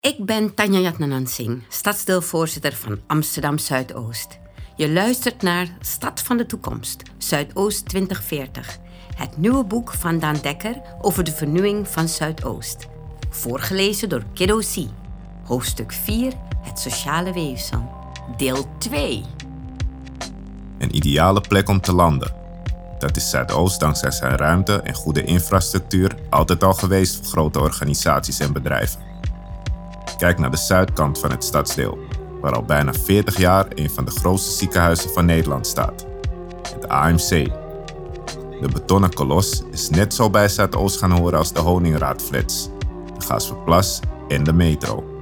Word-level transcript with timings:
Ik 0.00 0.24
ben 0.24 0.54
Tanja 0.54 0.78
Jatnanansing, 0.78 1.62
stadsdeelvoorzitter 1.68 2.72
van 2.72 3.00
Amsterdam 3.06 3.58
Zuidoost. 3.58 4.38
Je 4.76 4.92
luistert 4.92 5.42
naar 5.42 5.68
Stad 5.80 6.20
van 6.20 6.36
de 6.36 6.46
Toekomst, 6.46 7.02
Zuidoost 7.18 7.88
2040. 7.88 8.78
Het 9.14 9.36
nieuwe 9.36 9.64
boek 9.64 9.92
van 9.92 10.18
Daan 10.18 10.38
Dekker 10.42 10.80
over 11.00 11.24
de 11.24 11.32
vernieuwing 11.32 11.88
van 11.88 12.08
Zuidoost. 12.08 12.86
Voorgelezen 13.30 14.08
door 14.08 14.24
Kiddo. 14.34 14.60
Hoofdstuk 15.44 15.92
4, 15.92 16.32
het 16.62 16.78
sociale 16.78 17.32
weefsel. 17.32 17.90
Deel 18.36 18.66
2. 18.78 19.24
Een 20.78 20.96
ideale 20.96 21.40
plek 21.40 21.68
om 21.68 21.80
te 21.80 21.94
landen. 21.94 22.34
Dat 22.98 23.16
is 23.16 23.30
Zuidoost 23.30 23.80
dankzij 23.80 24.10
zijn 24.10 24.36
ruimte 24.36 24.80
en 24.80 24.94
goede 24.94 25.24
infrastructuur 25.24 26.14
altijd 26.30 26.64
al 26.64 26.74
geweest 26.74 27.16
voor 27.16 27.26
grote 27.26 27.60
organisaties 27.60 28.40
en 28.40 28.52
bedrijven. 28.52 29.09
Kijk 30.20 30.38
naar 30.38 30.50
de 30.50 30.56
zuidkant 30.56 31.18
van 31.18 31.30
het 31.30 31.44
stadsdeel, 31.44 31.98
waar 32.40 32.52
al 32.52 32.64
bijna 32.64 32.92
40 32.92 33.36
jaar 33.36 33.66
een 33.74 33.90
van 33.90 34.04
de 34.04 34.10
grootste 34.10 34.50
ziekenhuizen 34.50 35.10
van 35.10 35.24
Nederland 35.24 35.66
staat. 35.66 36.06
Het 36.74 36.88
AMC. 36.88 37.28
De 38.60 38.68
betonnen 38.72 39.14
kolos 39.14 39.62
is 39.70 39.90
net 39.90 40.14
zo 40.14 40.30
bij 40.30 40.48
Zuidoost 40.48 40.98
gaan 40.98 41.10
horen 41.10 41.38
als 41.38 41.52
de 41.52 41.60
Honingraadflats, 41.60 42.68
de 43.18 43.24
Gasverplas 43.24 44.00
en 44.28 44.44
de 44.44 44.52
metro. 44.52 45.20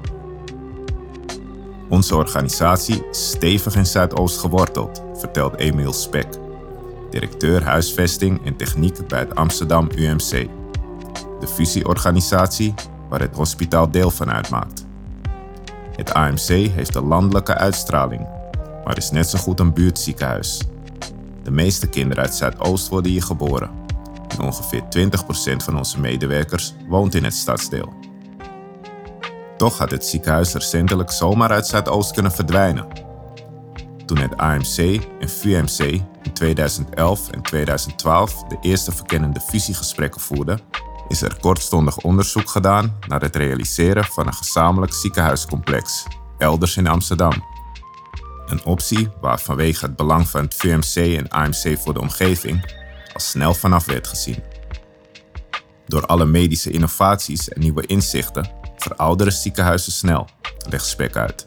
Onze 1.89 2.17
organisatie 2.17 3.05
is 3.11 3.31
stevig 3.31 3.75
in 3.75 3.87
Zuidoost 3.87 4.39
geworteld, 4.39 5.03
vertelt 5.15 5.57
Emiel 5.57 5.93
Spek, 5.93 6.29
directeur 7.11 7.65
huisvesting 7.65 8.47
en 8.47 8.57
techniek 8.57 9.07
bij 9.09 9.19
het 9.19 9.35
Amsterdam 9.35 9.89
UMC, 9.95 10.49
de 11.41 11.47
fusieorganisatie 11.47 12.75
waar 13.09 13.21
het 13.21 13.37
hospitaal 13.37 13.91
deel 13.91 14.11
van 14.11 14.31
uitmaakt. 14.31 14.87
Het 15.99 16.15
AMC 16.15 16.49
heeft 16.49 16.95
een 16.95 17.07
landelijke 17.07 17.55
uitstraling, 17.55 18.27
maar 18.85 18.97
is 18.97 19.11
net 19.11 19.29
zo 19.29 19.39
goed 19.39 19.61
een 19.61 19.73
buurtziekenhuis. 19.73 20.61
De 21.43 21.51
meeste 21.51 21.89
kinderen 21.89 22.25
uit 22.25 22.35
Zuidoost 22.35 22.89
worden 22.89 23.11
hier 23.13 23.23
geboren 23.23 23.71
en 24.29 24.41
ongeveer 24.41 24.83
20% 24.83 24.85
van 25.57 25.77
onze 25.77 26.01
medewerkers 26.01 26.75
woont 26.89 27.15
in 27.15 27.25
het 27.25 27.35
stadsdeel. 27.35 27.93
Toch 29.57 29.79
had 29.79 29.91
het 29.91 30.05
ziekenhuis 30.05 30.53
recentelijk 30.53 31.11
zomaar 31.11 31.51
uit 31.51 31.67
Zuidoost 31.67 32.13
kunnen 32.13 32.33
verdwijnen. 32.33 32.87
Toen 34.07 34.19
het 34.19 34.37
AMC 34.37 35.07
en 35.21 35.29
VUMC 35.29 35.79
in 36.23 36.33
2011 36.33 37.31
en 37.31 37.43
2012 37.43 38.43
de 38.43 38.57
eerste 38.61 38.93
verkennende 38.93 39.41
fusiegesprekken 39.41 40.21
voerden, 40.21 40.61
is 41.09 41.23
er 41.23 41.39
kortstondig 41.41 41.97
onderzoek 41.97 42.51
gedaan 42.51 42.99
naar 43.07 43.21
het 43.21 43.37
realiseren 43.37 44.05
van 44.05 44.27
een 44.27 44.35
gezamenlijk 44.35 44.93
ziekenhuiscomplex, 44.93 46.07
elders 46.39 46.77
in 46.77 46.87
Amsterdam. 46.87 47.45
Een 48.47 48.65
optie 48.65 49.09
waar 49.21 49.41
vanwege 49.41 49.85
het 49.85 49.97
belang 49.97 50.29
van 50.29 50.45
het 50.45 50.55
VMC 50.55 51.17
en 51.17 51.29
AMC 51.29 51.79
voor 51.79 51.95
de 51.95 52.01
omgeving 52.01 52.77
al 53.13 53.21
snel 53.21 53.55
vanaf 53.55 53.85
werd 53.85 54.07
gezien. 54.07 54.43
Door 55.87 56.07
alle 56.07 56.27
medische 56.27 56.71
innovaties 56.71 57.49
en 57.49 57.61
nieuwe 57.61 57.87
inzichten 57.87 58.51
verouderen 58.77 59.33
ziekenhuizen 59.33 59.93
snel, 59.93 60.27
legt 60.69 60.87
Spek 60.87 61.17
uit. 61.17 61.47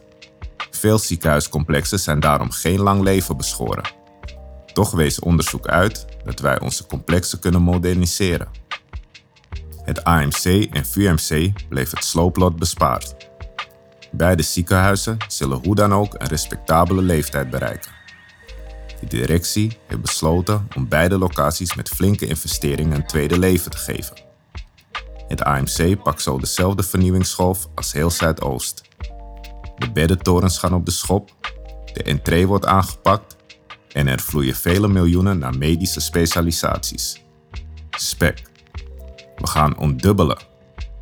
Veel 0.72 1.00
ziekenhuiscomplexen 1.00 2.00
zijn 2.00 2.20
daarom 2.20 2.52
geen 2.52 2.80
lang 2.80 3.02
leven 3.02 3.38
beschoren. 3.38 3.84
Toch 4.74 4.92
wees 4.92 5.20
onderzoek 5.20 5.68
uit 5.68 6.06
dat 6.24 6.40
wij 6.40 6.60
onze 6.60 6.86
complexen 6.86 7.40
kunnen 7.40 7.62
moderniseren. 7.62 8.61
Het 9.84 10.04
AMC 10.04 10.46
en 10.72 10.86
VUMC 10.86 11.52
bleef 11.70 11.92
het 11.92 12.04
slooplot 12.04 12.56
bespaard. 12.56 13.16
Beide 14.12 14.44
ziekenhuizen 14.44 15.18
zullen 15.28 15.60
hoe 15.64 15.76
dan 15.76 15.94
ook 15.94 16.14
een 16.18 16.28
respectabele 16.28 17.02
leeftijd 17.02 17.50
bereiken. 17.50 17.92
De 19.00 19.08
directie 19.08 19.78
heeft 19.88 20.02
besloten 20.02 20.68
om 20.76 20.88
beide 20.88 21.18
locaties 21.18 21.76
met 21.76 21.90
flinke 21.90 22.26
investeringen 22.26 22.96
een 22.96 23.08
tweede 23.08 23.40
leven 23.40 23.72
te 23.72 23.78
geven. 23.78 24.16
Het 25.28 25.44
AMC 25.44 26.04
pakt 26.04 26.22
zo 26.22 26.38
dezelfde 26.38 26.84
vernieuwingsgolf 26.84 27.68
als 27.76 27.94
heel 27.94 28.10
Zuidoost. 28.10 28.82
De 29.78 29.92
beddentorens 29.92 30.58
gaan 30.58 30.74
op 30.74 30.86
de 30.86 30.92
schop, 30.92 31.32
de 31.94 32.04
entree 32.04 32.48
wordt 32.48 32.66
aangepakt 32.66 33.36
en 33.92 34.08
er 34.08 34.20
vloeien 34.20 34.56
vele 34.56 34.88
miljoenen 34.88 35.38
naar 35.38 35.58
medische 35.58 36.00
specialisaties. 36.00 37.22
Spec. 37.90 38.51
We 39.42 39.48
gaan 39.48 39.78
ontdubbelen. 39.78 40.38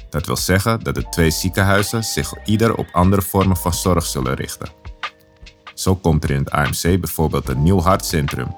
Dat 0.09 0.25
wil 0.25 0.37
zeggen 0.37 0.83
dat 0.83 0.95
de 0.95 1.09
twee 1.09 1.31
ziekenhuizen 1.31 2.03
zich 2.03 2.33
ieder 2.45 2.75
op 2.75 2.87
andere 2.91 3.21
vormen 3.21 3.57
van 3.57 3.73
zorg 3.73 4.05
zullen 4.05 4.33
richten. 4.33 4.69
Zo 5.73 5.95
komt 5.95 6.23
er 6.23 6.31
in 6.31 6.39
het 6.39 6.51
AMC 6.51 6.81
bijvoorbeeld 6.81 7.49
een 7.49 7.63
nieuw 7.63 7.81
hartcentrum. 7.81 8.55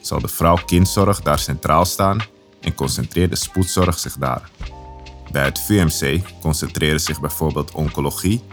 Zal 0.00 0.20
de 0.20 0.28
vrouw-kindzorg 0.28 1.20
daar 1.20 1.38
centraal 1.38 1.84
staan 1.84 2.20
en 2.60 2.74
concentreert 2.74 3.30
de 3.30 3.36
spoedzorg 3.36 3.98
zich 3.98 4.14
daar. 4.14 4.50
Bij 5.32 5.44
het 5.44 5.60
VMC 5.60 6.20
concentreren 6.40 7.00
zich 7.00 7.20
bijvoorbeeld 7.20 7.72
oncologie, 7.72 8.44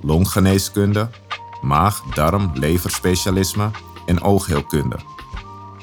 longgeneeskunde, 0.00 1.08
maag, 1.62 2.02
darm, 2.14 2.50
leverspecialisme 2.54 3.70
en 4.06 4.22
oogheelkunde. 4.22 4.96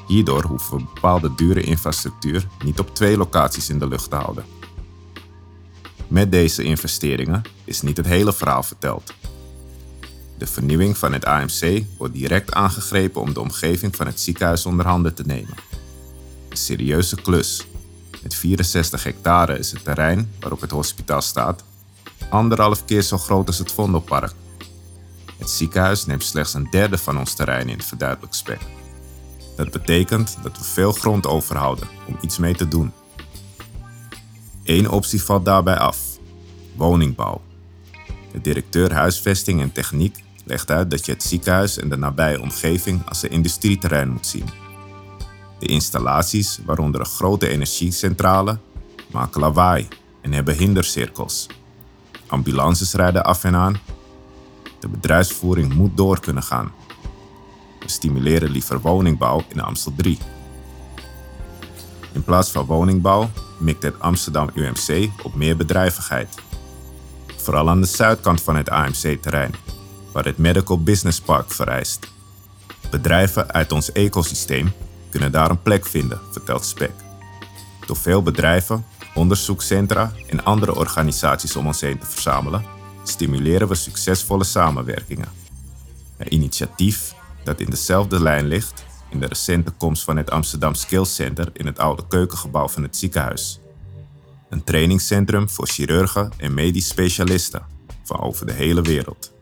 Hierdoor 0.06 0.44
hoeven 0.44 0.76
we 0.76 0.84
bepaalde 0.94 1.34
dure 1.34 1.62
infrastructuur 1.62 2.46
niet 2.64 2.78
op 2.78 2.94
twee 2.94 3.16
locaties 3.16 3.68
in 3.68 3.78
de 3.78 3.88
lucht 3.88 4.10
te 4.10 4.16
houden. 4.16 4.44
Met 6.08 6.32
deze 6.32 6.62
investeringen 6.62 7.42
is 7.64 7.80
niet 7.80 7.96
het 7.96 8.06
hele 8.06 8.32
verhaal 8.32 8.62
verteld. 8.62 9.14
De 10.38 10.46
vernieuwing 10.46 10.98
van 10.98 11.12
het 11.12 11.24
AMC 11.24 11.84
wordt 11.98 12.14
direct 12.14 12.52
aangegrepen 12.52 13.20
om 13.20 13.32
de 13.32 13.40
omgeving 13.40 13.96
van 13.96 14.06
het 14.06 14.20
ziekenhuis 14.20 14.66
onder 14.66 14.86
handen 14.86 15.14
te 15.14 15.22
nemen. 15.26 15.54
Een 16.48 16.56
serieuze 16.56 17.16
klus. 17.16 17.66
Met 18.22 18.34
64 18.34 19.04
hectare 19.04 19.58
is 19.58 19.72
het 19.72 19.84
terrein 19.84 20.32
waarop 20.40 20.60
het 20.60 20.70
hospitaal 20.70 21.22
staat 21.22 21.64
anderhalf 22.30 22.84
keer 22.84 23.02
zo 23.02 23.18
groot 23.18 23.46
als 23.46 23.58
het 23.58 23.72
Vondelpark. 23.72 24.32
Het 25.38 25.50
ziekenhuis 25.50 26.06
neemt 26.06 26.24
slechts 26.24 26.54
een 26.54 26.70
derde 26.70 26.98
van 26.98 27.18
ons 27.18 27.34
terrein 27.34 27.68
in, 27.68 27.82
verduidelijkt 27.82 28.36
Spek. 28.36 28.60
Dat 29.56 29.70
betekent 29.70 30.38
dat 30.42 30.58
we 30.58 30.64
veel 30.64 30.92
grond 30.92 31.26
overhouden 31.26 31.88
om 32.06 32.18
iets 32.20 32.38
mee 32.38 32.54
te 32.54 32.68
doen. 32.68 32.92
Eén 34.64 34.90
optie 34.90 35.22
valt 35.22 35.44
daarbij 35.44 35.78
af: 35.78 35.98
woningbouw. 36.76 37.40
De 38.32 38.40
directeur 38.40 38.92
huisvesting 38.92 39.60
en 39.60 39.72
techniek 39.72 40.22
legt 40.44 40.70
uit 40.70 40.90
dat 40.90 41.06
je 41.06 41.12
het 41.12 41.22
ziekenhuis 41.22 41.78
en 41.78 41.88
de 41.88 41.96
nabije 41.96 42.40
omgeving 42.40 43.08
als 43.08 43.22
een 43.22 43.30
industrieterrein 43.30 44.10
moet 44.10 44.26
zien. 44.26 44.48
De 45.58 45.66
installaties, 45.66 46.58
waaronder 46.64 47.00
een 47.00 47.06
grote 47.06 47.48
energiecentrale, 47.48 48.58
maken 49.10 49.40
lawaai 49.40 49.88
en 50.20 50.32
hebben 50.32 50.56
hindercirkels. 50.56 51.46
Ambulances 52.26 52.92
rijden 52.92 53.24
af 53.24 53.44
en 53.44 53.54
aan. 53.54 53.80
De 54.80 54.88
bedrijfsvoering 54.88 55.74
moet 55.74 55.96
door 55.96 56.20
kunnen 56.20 56.42
gaan 56.42 56.72
we 57.84 57.90
stimuleren 57.90 58.50
liever 58.50 58.80
woningbouw 58.80 59.44
in 59.48 59.60
Amstel 59.60 59.92
3. 59.96 60.18
In 62.12 62.24
plaats 62.24 62.50
van 62.50 62.66
woningbouw 62.66 63.30
mikt 63.58 63.82
het 63.82 64.00
Amsterdam 64.00 64.50
UMC 64.54 65.10
op 65.22 65.34
meer 65.34 65.56
bedrijvigheid. 65.56 66.34
Vooral 67.36 67.68
aan 67.68 67.80
de 67.80 67.86
zuidkant 67.86 68.42
van 68.42 68.56
het 68.56 68.70
AMC-terrein, 68.70 69.54
waar 70.12 70.24
het 70.24 70.38
Medical 70.38 70.82
Business 70.82 71.20
Park 71.20 71.50
vereist. 71.50 72.12
Bedrijven 72.90 73.52
uit 73.52 73.72
ons 73.72 73.92
ecosysteem 73.92 74.72
kunnen 75.10 75.32
daar 75.32 75.50
een 75.50 75.62
plek 75.62 75.86
vinden, 75.86 76.20
vertelt 76.30 76.64
Spek. 76.64 76.92
Door 77.86 77.96
veel 77.96 78.22
bedrijven, 78.22 78.84
onderzoekscentra 79.14 80.12
en 80.28 80.44
andere 80.44 80.74
organisaties 80.74 81.56
om 81.56 81.66
ons 81.66 81.80
heen 81.80 81.98
te 81.98 82.06
verzamelen, 82.06 82.64
stimuleren 83.02 83.68
we 83.68 83.74
succesvolle 83.74 84.44
samenwerkingen. 84.44 85.28
Een 86.16 86.34
initiatief 86.34 87.14
dat 87.44 87.60
in 87.60 87.70
dezelfde 87.70 88.22
lijn 88.22 88.46
ligt 88.46 88.84
in 89.10 89.20
de 89.20 89.26
recente 89.26 89.70
komst 89.70 90.04
van 90.04 90.16
het 90.16 90.30
Amsterdam 90.30 90.74
Skills 90.74 91.14
Center 91.14 91.50
in 91.52 91.66
het 91.66 91.78
oude 91.78 92.06
keukengebouw 92.08 92.68
van 92.68 92.82
het 92.82 92.96
ziekenhuis. 92.96 93.60
Een 94.48 94.64
trainingscentrum 94.64 95.48
voor 95.48 95.66
chirurgen 95.66 96.32
en 96.36 96.54
medisch 96.54 96.88
specialisten 96.88 97.62
van 98.02 98.20
over 98.20 98.46
de 98.46 98.52
hele 98.52 98.82
wereld. 98.82 99.32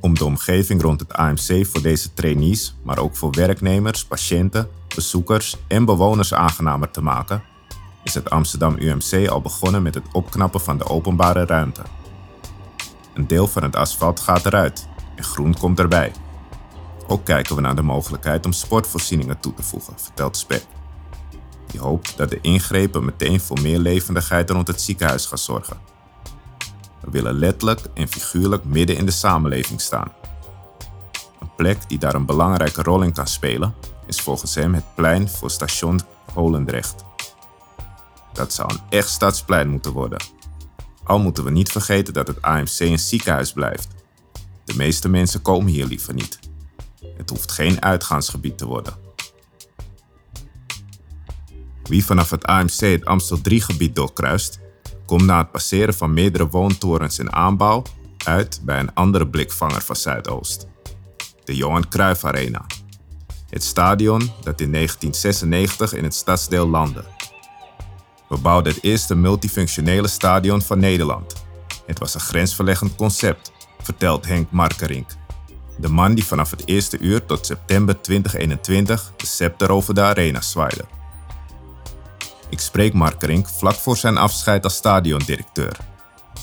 Om 0.00 0.14
de 0.14 0.24
omgeving 0.24 0.82
rond 0.82 1.00
het 1.00 1.12
AMC 1.12 1.66
voor 1.66 1.82
deze 1.82 2.14
trainees, 2.14 2.76
maar 2.82 2.98
ook 2.98 3.16
voor 3.16 3.30
werknemers, 3.32 4.04
patiënten, 4.04 4.68
bezoekers 4.94 5.56
en 5.66 5.84
bewoners 5.84 6.34
aangenamer 6.34 6.90
te 6.90 7.02
maken, 7.02 7.42
is 8.04 8.14
het 8.14 8.30
Amsterdam 8.30 8.76
UMC 8.78 9.28
al 9.28 9.40
begonnen 9.40 9.82
met 9.82 9.94
het 9.94 10.04
opknappen 10.12 10.60
van 10.60 10.78
de 10.78 10.84
openbare 10.84 11.44
ruimte. 11.44 11.82
Een 13.14 13.26
deel 13.26 13.46
van 13.46 13.62
het 13.62 13.76
asfalt 13.76 14.20
gaat 14.20 14.46
eruit 14.46 14.88
en 15.16 15.24
groen 15.24 15.54
komt 15.58 15.78
erbij. 15.78 16.12
Ook 17.10 17.24
kijken 17.24 17.54
we 17.54 17.60
naar 17.60 17.76
de 17.76 17.82
mogelijkheid 17.82 18.46
om 18.46 18.52
sportvoorzieningen 18.52 19.40
toe 19.40 19.54
te 19.54 19.62
voegen, 19.62 19.94
vertelt 19.96 20.36
Spek. 20.36 20.64
Die 21.66 21.80
hoopt 21.80 22.16
dat 22.16 22.30
de 22.30 22.40
ingrepen 22.40 23.04
meteen 23.04 23.40
voor 23.40 23.60
meer 23.60 23.78
levendigheid 23.78 24.50
rond 24.50 24.66
het 24.66 24.80
ziekenhuis 24.80 25.26
gaan 25.26 25.38
zorgen. 25.38 25.76
We 27.00 27.10
willen 27.10 27.34
letterlijk 27.34 27.80
en 27.94 28.08
figuurlijk 28.08 28.64
midden 28.64 28.96
in 28.96 29.06
de 29.06 29.10
samenleving 29.10 29.80
staan. 29.80 30.12
Een 31.40 31.54
plek 31.56 31.88
die 31.88 31.98
daar 31.98 32.14
een 32.14 32.26
belangrijke 32.26 32.82
rol 32.82 33.02
in 33.02 33.12
kan 33.12 33.26
spelen, 33.26 33.74
is 34.06 34.20
volgens 34.20 34.54
hem 34.54 34.74
het 34.74 34.94
plein 34.94 35.28
voor 35.28 35.50
station 35.50 36.00
Holendrecht. 36.34 37.04
Dat 38.32 38.52
zou 38.52 38.72
een 38.72 38.80
echt 38.88 39.08
stadsplein 39.08 39.68
moeten 39.68 39.92
worden. 39.92 40.22
Al 41.04 41.18
moeten 41.18 41.44
we 41.44 41.50
niet 41.50 41.72
vergeten 41.72 42.14
dat 42.14 42.26
het 42.26 42.42
AMC 42.42 42.78
een 42.78 42.98
ziekenhuis 42.98 43.52
blijft. 43.52 43.88
De 44.64 44.76
meeste 44.76 45.08
mensen 45.08 45.42
komen 45.42 45.72
hier 45.72 45.86
liever 45.86 46.14
niet. 46.14 46.47
Het 47.16 47.30
hoeft 47.30 47.52
geen 47.52 47.82
uitgaansgebied 47.82 48.58
te 48.58 48.66
worden. 48.66 48.94
Wie 51.82 52.04
vanaf 52.04 52.30
het 52.30 52.44
AMC 52.44 52.80
het 52.80 53.04
Amstel 53.04 53.38
3-gebied 53.38 53.94
doorkruist, 53.94 54.60
komt 55.06 55.22
na 55.22 55.38
het 55.38 55.50
passeren 55.50 55.94
van 55.94 56.14
meerdere 56.14 56.48
woontorens 56.48 57.18
in 57.18 57.32
aanbouw 57.32 57.82
uit 58.24 58.60
bij 58.62 58.78
een 58.78 58.94
andere 58.94 59.28
blikvanger 59.28 59.82
van 59.82 59.96
Zuidoost. 59.96 60.66
De 61.44 61.56
Johan 61.56 61.88
Cruijff 61.88 62.24
Arena. 62.24 62.66
Het 63.50 63.64
stadion 63.64 64.18
dat 64.20 64.60
in 64.60 64.72
1996 64.72 65.92
in 65.92 66.04
het 66.04 66.14
stadsdeel 66.14 66.68
landde. 66.68 67.04
We 68.28 68.38
bouwden 68.38 68.72
het 68.72 68.82
eerste 68.82 69.14
multifunctionele 69.14 70.08
stadion 70.08 70.62
van 70.62 70.78
Nederland. 70.78 71.34
Het 71.86 71.98
was 71.98 72.14
een 72.14 72.20
grensverleggend 72.20 72.94
concept, 72.94 73.52
vertelt 73.82 74.26
Henk 74.26 74.50
Markerink. 74.50 75.16
De 75.80 75.88
man 75.88 76.14
die 76.14 76.24
vanaf 76.24 76.50
het 76.50 76.66
eerste 76.66 76.98
uur 76.98 77.24
tot 77.26 77.46
september 77.46 78.00
2021 78.00 79.12
de 79.16 79.26
scepter 79.26 79.70
over 79.70 79.94
de 79.94 80.02
arena 80.02 80.40
zwaaide. 80.40 80.84
Ik 82.48 82.60
spreek 82.60 82.94
Markerink 82.94 83.48
vlak 83.48 83.74
voor 83.74 83.96
zijn 83.96 84.16
afscheid 84.16 84.64
als 84.64 84.74
stadiondirecteur. 84.74 85.76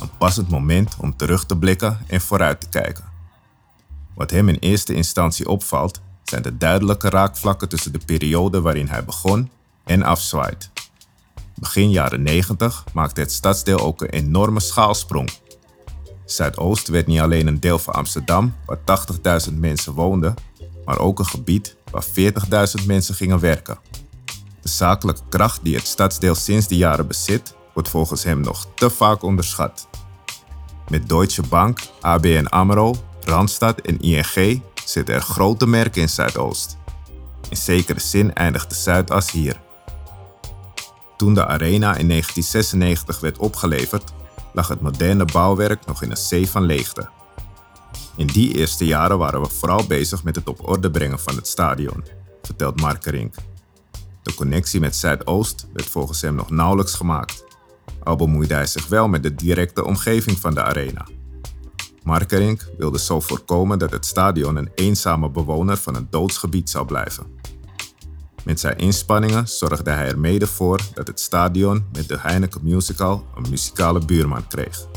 Een 0.01 0.17
passend 0.17 0.49
moment 0.49 0.95
om 0.99 1.15
terug 1.15 1.45
te 1.45 1.57
blikken 1.57 1.99
en 2.07 2.21
vooruit 2.21 2.61
te 2.61 2.69
kijken. 2.69 3.03
Wat 4.13 4.31
hem 4.31 4.49
in 4.49 4.57
eerste 4.59 4.93
instantie 4.93 5.47
opvalt, 5.47 6.01
zijn 6.23 6.41
de 6.41 6.57
duidelijke 6.57 7.09
raakvlakken 7.09 7.69
tussen 7.69 7.91
de 7.91 7.99
periode 8.05 8.61
waarin 8.61 8.87
hij 8.87 9.05
begon 9.05 9.49
en 9.83 10.03
afzwaait. 10.03 10.69
Begin 11.55 11.91
jaren 11.91 12.23
90 12.23 12.83
maakte 12.93 13.21
het 13.21 13.31
stadsdeel 13.31 13.79
ook 13.79 14.01
een 14.01 14.09
enorme 14.09 14.59
schaalsprong. 14.59 15.29
Zuidoost 16.25 16.87
werd 16.87 17.07
niet 17.07 17.19
alleen 17.19 17.47
een 17.47 17.59
deel 17.59 17.79
van 17.79 17.93
Amsterdam, 17.93 18.55
waar 18.65 18.77
80.000 19.47 19.53
mensen 19.53 19.93
woonden, 19.93 20.33
maar 20.85 20.99
ook 20.99 21.19
een 21.19 21.25
gebied 21.25 21.75
waar 21.91 22.05
40.000 22.79 22.85
mensen 22.85 23.15
gingen 23.15 23.39
werken. 23.39 23.77
De 24.61 24.69
zakelijke 24.69 25.21
kracht 25.29 25.59
die 25.63 25.75
het 25.75 25.87
stadsdeel 25.87 26.35
sinds 26.35 26.67
die 26.67 26.77
jaren 26.77 27.07
bezit, 27.07 27.55
wordt 27.73 27.89
volgens 27.89 28.23
hem 28.23 28.39
nog 28.39 28.67
te 28.75 28.89
vaak 28.89 29.23
onderschat. 29.23 29.87
Met 30.89 31.09
Deutsche 31.09 31.41
Bank, 31.41 31.79
ABN 32.01 32.45
AMRO, 32.45 32.95
Randstad 33.21 33.81
en 33.81 33.99
ING 33.99 34.61
zitten 34.85 35.15
er 35.15 35.21
grote 35.21 35.67
merken 35.67 36.01
in 36.01 36.09
Zuidoost. 36.09 36.77
In 37.49 37.57
zekere 37.57 37.99
zin 37.99 38.33
eindigt 38.33 38.69
de 38.69 38.75
Zuidas 38.75 39.31
hier. 39.31 39.61
Toen 41.17 41.33
de 41.33 41.45
arena 41.45 41.95
in 41.95 42.07
1996 42.07 43.19
werd 43.19 43.37
opgeleverd, 43.37 44.13
lag 44.55 44.67
het 44.67 44.81
moderne 44.81 45.25
bouwwerk 45.25 45.85
nog 45.85 46.01
in 46.01 46.11
een 46.11 46.17
zee 46.17 46.49
van 46.49 46.63
leegte. 46.63 47.09
In 48.15 48.27
die 48.27 48.53
eerste 48.53 48.85
jaren 48.85 49.17
waren 49.17 49.41
we 49.41 49.49
vooral 49.49 49.87
bezig 49.87 50.23
met 50.23 50.35
het 50.35 50.47
op 50.47 50.67
orde 50.67 50.91
brengen 50.91 51.19
van 51.19 51.35
het 51.35 51.47
stadion, 51.47 52.03
vertelt 52.41 52.81
Mark 52.81 53.05
Rink. 53.05 53.35
De 54.23 54.33
connectie 54.33 54.79
met 54.79 54.95
Zuidoost 54.95 55.67
werd 55.73 55.89
volgens 55.89 56.21
hem 56.21 56.35
nog 56.35 56.49
nauwelijks 56.49 56.93
gemaakt, 56.93 57.43
al 58.03 58.15
bemoeide 58.15 58.53
hij 58.53 58.65
zich 58.65 58.87
wel 58.87 59.07
met 59.07 59.23
de 59.23 59.35
directe 59.35 59.85
omgeving 59.85 60.39
van 60.39 60.53
de 60.53 60.63
arena. 60.63 61.05
Markerink 62.03 62.69
wilde 62.77 62.99
zo 62.99 63.19
voorkomen 63.19 63.79
dat 63.79 63.91
het 63.91 64.05
stadion 64.05 64.55
een 64.55 64.71
eenzame 64.75 65.29
bewoner 65.29 65.77
van 65.77 65.95
een 65.95 66.07
doodsgebied 66.09 66.69
zou 66.69 66.85
blijven. 66.85 67.25
Met 68.45 68.59
zijn 68.59 68.77
inspanningen 68.77 69.47
zorgde 69.47 69.91
hij 69.91 70.07
er 70.07 70.19
mede 70.19 70.47
voor 70.47 70.79
dat 70.93 71.07
het 71.07 71.19
stadion 71.19 71.85
met 71.93 72.07
de 72.07 72.17
Heineken 72.19 72.59
Musical 72.63 73.25
een 73.35 73.45
muzikale 73.49 74.05
buurman 74.05 74.47
kreeg. 74.47 74.87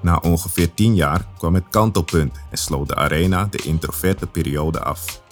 Na 0.00 0.16
ongeveer 0.16 0.74
tien 0.74 0.94
jaar 0.94 1.26
kwam 1.38 1.54
het 1.54 1.64
kantelpunt 1.70 2.36
en 2.50 2.58
sloot 2.58 2.88
de 2.88 2.94
arena 2.94 3.46
de 3.50 3.58
introverte 3.58 4.26
periode 4.26 4.80
af. 4.80 5.22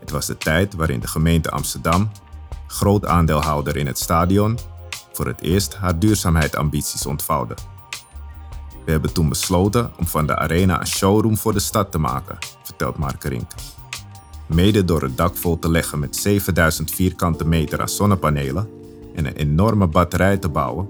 Het 0.00 0.10
was 0.10 0.26
de 0.26 0.36
tijd 0.36 0.74
waarin 0.74 1.00
de 1.00 1.08
gemeente 1.08 1.50
Amsterdam, 1.50 2.10
groot 2.66 3.06
aandeelhouder 3.06 3.76
in 3.76 3.86
het 3.86 3.98
stadion, 3.98 4.58
voor 5.12 5.26
het 5.26 5.40
eerst 5.40 5.74
haar 5.74 5.98
duurzaamheidsambities 5.98 7.06
ontvouwde. 7.06 7.54
We 8.84 8.90
hebben 8.90 9.12
toen 9.12 9.28
besloten 9.28 9.92
om 9.96 10.06
van 10.06 10.26
de 10.26 10.36
arena 10.36 10.80
een 10.80 10.86
showroom 10.86 11.36
voor 11.36 11.52
de 11.52 11.60
stad 11.60 11.90
te 11.92 11.98
maken, 11.98 12.38
vertelt 12.62 12.98
Markerink. 12.98 13.50
Mede 14.48 14.84
door 14.84 15.02
het 15.02 15.16
dak 15.16 15.36
vol 15.36 15.58
te 15.58 15.70
leggen 15.70 15.98
met 15.98 16.16
7000 16.16 16.90
vierkante 16.90 17.44
meter 17.44 17.80
aan 17.80 17.88
zonnepanelen 17.88 18.68
en 19.14 19.26
een 19.26 19.36
enorme 19.36 19.86
batterij 19.86 20.36
te 20.36 20.48
bouwen, 20.48 20.88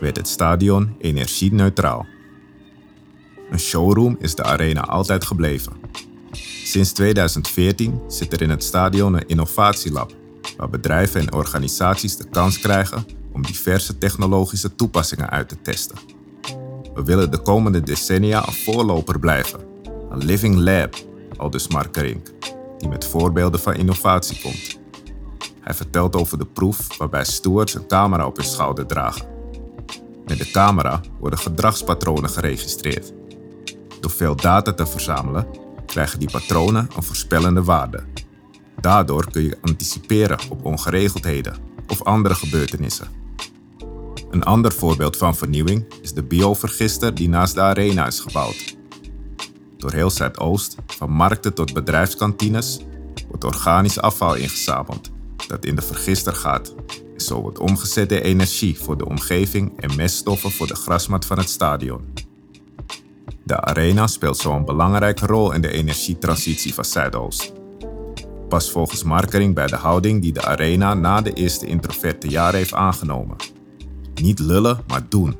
werd 0.00 0.16
het 0.16 0.28
stadion 0.28 0.94
energie-neutraal. 0.98 2.06
Een 3.50 3.58
showroom 3.58 4.16
is 4.20 4.34
de 4.34 4.42
arena 4.42 4.80
altijd 4.80 5.24
gebleven. 5.24 5.72
Sinds 6.64 6.92
2014 6.92 8.00
zit 8.08 8.32
er 8.32 8.42
in 8.42 8.50
het 8.50 8.64
stadion 8.64 9.14
een 9.14 9.26
innovatielab, 9.26 10.12
waar 10.56 10.70
bedrijven 10.70 11.20
en 11.20 11.32
organisaties 11.32 12.16
de 12.16 12.28
kans 12.30 12.58
krijgen 12.58 13.06
om 13.32 13.42
diverse 13.42 13.98
technologische 13.98 14.74
toepassingen 14.74 15.30
uit 15.30 15.48
te 15.48 15.56
testen. 15.62 15.96
We 16.94 17.02
willen 17.04 17.30
de 17.30 17.38
komende 17.38 17.80
decennia 17.80 18.46
een 18.46 18.52
voorloper 18.52 19.18
blijven, 19.18 19.60
een 20.10 20.24
living 20.24 20.56
lab, 20.56 20.96
aldus 21.36 21.68
Mark 21.68 21.96
Rink 21.96 22.30
die 22.82 22.90
met 22.90 23.04
voorbeelden 23.04 23.60
van 23.60 23.74
innovatie 23.74 24.40
komt. 24.40 24.80
Hij 25.60 25.74
vertelt 25.74 26.16
over 26.16 26.38
de 26.38 26.46
proef 26.46 26.96
waarbij 26.96 27.24
stewards 27.24 27.74
een 27.74 27.86
camera 27.86 28.26
op 28.26 28.36
hun 28.36 28.46
schouder 28.46 28.86
dragen. 28.86 29.26
Met 30.26 30.38
de 30.38 30.50
camera 30.50 31.00
worden 31.20 31.38
gedragspatronen 31.38 32.30
geregistreerd. 32.30 33.12
Door 34.00 34.10
veel 34.10 34.36
data 34.36 34.72
te 34.72 34.86
verzamelen, 34.86 35.46
krijgen 35.86 36.18
die 36.18 36.30
patronen 36.30 36.88
een 36.96 37.02
voorspellende 37.02 37.62
waarde. 37.62 38.04
Daardoor 38.80 39.30
kun 39.30 39.42
je 39.42 39.58
anticiperen 39.60 40.38
op 40.50 40.64
ongeregeldheden 40.64 41.56
of 41.88 42.02
andere 42.02 42.34
gebeurtenissen. 42.34 43.08
Een 44.30 44.42
ander 44.42 44.72
voorbeeld 44.72 45.16
van 45.16 45.36
vernieuwing 45.36 45.84
is 46.00 46.12
de 46.12 46.22
biovergister 46.22 47.14
die 47.14 47.28
naast 47.28 47.54
de 47.54 47.60
arena 47.60 48.06
is 48.06 48.20
gebouwd. 48.20 48.76
Door 49.82 49.92
heel 49.92 50.10
Zuidoost, 50.10 50.76
van 50.86 51.10
markten 51.10 51.54
tot 51.54 51.72
bedrijfskantines, 51.72 52.80
wordt 53.28 53.44
organisch 53.44 54.00
afval 54.00 54.34
ingezameld 54.34 55.10
dat 55.48 55.64
in 55.64 55.76
de 55.76 55.82
vergister 55.82 56.34
gaat 56.34 56.74
en 57.14 57.20
zo 57.20 57.40
wordt 57.40 57.58
omgezet 57.58 58.12
in 58.12 58.18
energie 58.18 58.78
voor 58.78 58.98
de 58.98 59.06
omgeving 59.06 59.80
en 59.80 59.96
meststoffen 59.96 60.50
voor 60.50 60.66
de 60.66 60.74
grasmat 60.74 61.24
van 61.24 61.38
het 61.38 61.48
stadion. 61.48 62.04
De 63.44 63.60
arena 63.60 64.06
speelt 64.06 64.36
zo 64.36 64.52
een 64.52 64.64
belangrijke 64.64 65.26
rol 65.26 65.52
in 65.52 65.60
de 65.60 65.70
energietransitie 65.72 66.74
van 66.74 66.84
Zuidoost. 66.84 67.52
Pas 68.48 68.70
volgens 68.70 69.02
Markering 69.02 69.54
bij 69.54 69.66
de 69.66 69.76
houding 69.76 70.22
die 70.22 70.32
de 70.32 70.44
arena 70.44 70.94
na 70.94 71.20
de 71.20 71.32
eerste 71.32 71.66
introverte 71.66 72.28
jaren 72.28 72.58
heeft 72.58 72.74
aangenomen. 72.74 73.36
Niet 74.14 74.38
lullen, 74.38 74.84
maar 74.86 75.06
doen. 75.08 75.36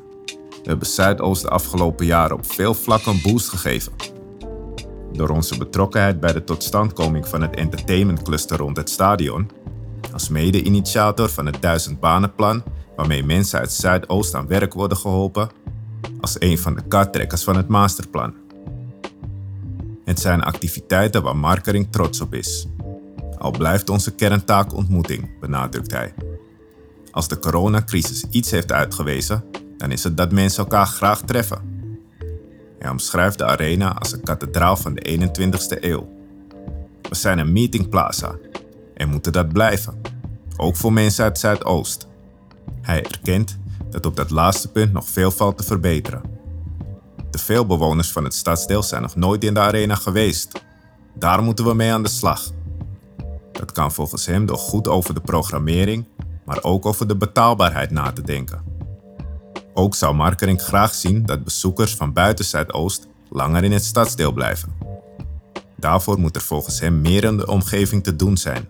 We 0.50 0.68
hebben 0.68 0.88
Zuidoost 0.88 1.42
de 1.42 1.48
afgelopen 1.48 2.06
jaren 2.06 2.36
op 2.36 2.52
veel 2.52 2.74
vlakken 2.74 3.12
een 3.12 3.22
boost 3.22 3.48
gegeven. 3.48 4.11
Door 5.12 5.28
onze 5.28 5.58
betrokkenheid 5.58 6.20
bij 6.20 6.32
de 6.32 6.44
totstandkoming 6.44 7.28
van 7.28 7.42
het 7.42 7.56
entertainmentcluster 7.56 8.56
rond 8.56 8.76
het 8.76 8.90
stadion, 8.90 9.50
als 10.12 10.28
mede-initiator 10.28 11.28
van 11.28 11.46
het 11.46 11.62
Duizend 11.62 12.00
Banenplan, 12.00 12.62
waarmee 12.96 13.24
mensen 13.24 13.58
uit 13.58 13.72
Zuidoost 13.72 14.34
aan 14.34 14.46
werk 14.46 14.74
worden 14.74 14.96
geholpen, 14.96 15.50
als 16.20 16.36
een 16.38 16.58
van 16.58 16.74
de 16.74 16.82
karttrekkers 16.88 17.44
van 17.44 17.56
het 17.56 17.68
masterplan. 17.68 18.34
Het 20.04 20.20
zijn 20.20 20.42
activiteiten 20.42 21.22
waar 21.22 21.36
Markering 21.36 21.88
trots 21.90 22.20
op 22.20 22.34
is. 22.34 22.66
Al 23.38 23.50
blijft 23.50 23.88
onze 23.88 24.14
kerntaak 24.14 24.74
ontmoeting, 24.74 25.38
benadrukt 25.40 25.90
hij. 25.90 26.14
Als 27.10 27.28
de 27.28 27.38
coronacrisis 27.38 28.24
iets 28.30 28.50
heeft 28.50 28.72
uitgewezen, 28.72 29.44
dan 29.76 29.90
is 29.90 30.04
het 30.04 30.16
dat 30.16 30.32
mensen 30.32 30.62
elkaar 30.62 30.86
graag 30.86 31.22
treffen 31.22 31.72
hij 32.82 32.90
omschrijft 32.90 33.38
de 33.38 33.44
arena 33.44 33.94
als 33.98 34.12
een 34.12 34.22
kathedraal 34.22 34.76
van 34.76 34.94
de 34.94 35.30
21ste 35.30 35.82
eeuw. 35.82 36.08
We 37.08 37.14
zijn 37.14 37.38
een 37.38 37.52
meetingplaza 37.52 38.34
en 38.94 39.08
moeten 39.08 39.32
dat 39.32 39.52
blijven, 39.52 40.00
ook 40.56 40.76
voor 40.76 40.92
mensen 40.92 41.24
uit 41.24 41.38
Zuidoost. 41.38 42.06
Hij 42.80 43.04
erkent 43.04 43.58
dat 43.90 44.06
op 44.06 44.16
dat 44.16 44.30
laatste 44.30 44.70
punt 44.70 44.92
nog 44.92 45.08
veel 45.08 45.30
valt 45.30 45.56
te 45.56 45.64
verbeteren. 45.64 46.22
De 47.30 47.38
veel 47.38 47.66
bewoners 47.66 48.12
van 48.12 48.24
het 48.24 48.34
stadsdeel 48.34 48.82
zijn 48.82 49.02
nog 49.02 49.16
nooit 49.16 49.44
in 49.44 49.54
de 49.54 49.60
arena 49.60 49.94
geweest. 49.94 50.64
Daar 51.14 51.42
moeten 51.42 51.64
we 51.64 51.74
mee 51.74 51.92
aan 51.92 52.02
de 52.02 52.08
slag. 52.08 52.50
Dat 53.52 53.72
kan 53.72 53.92
volgens 53.92 54.26
hem 54.26 54.46
door 54.46 54.58
goed 54.58 54.88
over 54.88 55.14
de 55.14 55.20
programmering, 55.20 56.04
maar 56.44 56.62
ook 56.62 56.86
over 56.86 57.08
de 57.08 57.16
betaalbaarheid 57.16 57.90
na 57.90 58.12
te 58.12 58.22
denken. 58.22 58.71
Ook 59.74 59.94
zou 59.94 60.14
Markering 60.14 60.62
graag 60.62 60.94
zien 60.94 61.26
dat 61.26 61.44
bezoekers 61.44 61.94
van 61.94 62.12
buiten 62.12 62.44
Zuidoost 62.44 63.08
langer 63.30 63.64
in 63.64 63.72
het 63.72 63.84
stadsdeel 63.84 64.32
blijven. 64.32 64.72
Daarvoor 65.76 66.18
moet 66.18 66.36
er 66.36 66.42
volgens 66.42 66.80
hem 66.80 67.00
meer 67.00 67.24
in 67.24 67.36
de 67.36 67.46
omgeving 67.46 68.04
te 68.04 68.16
doen 68.16 68.36
zijn. 68.36 68.68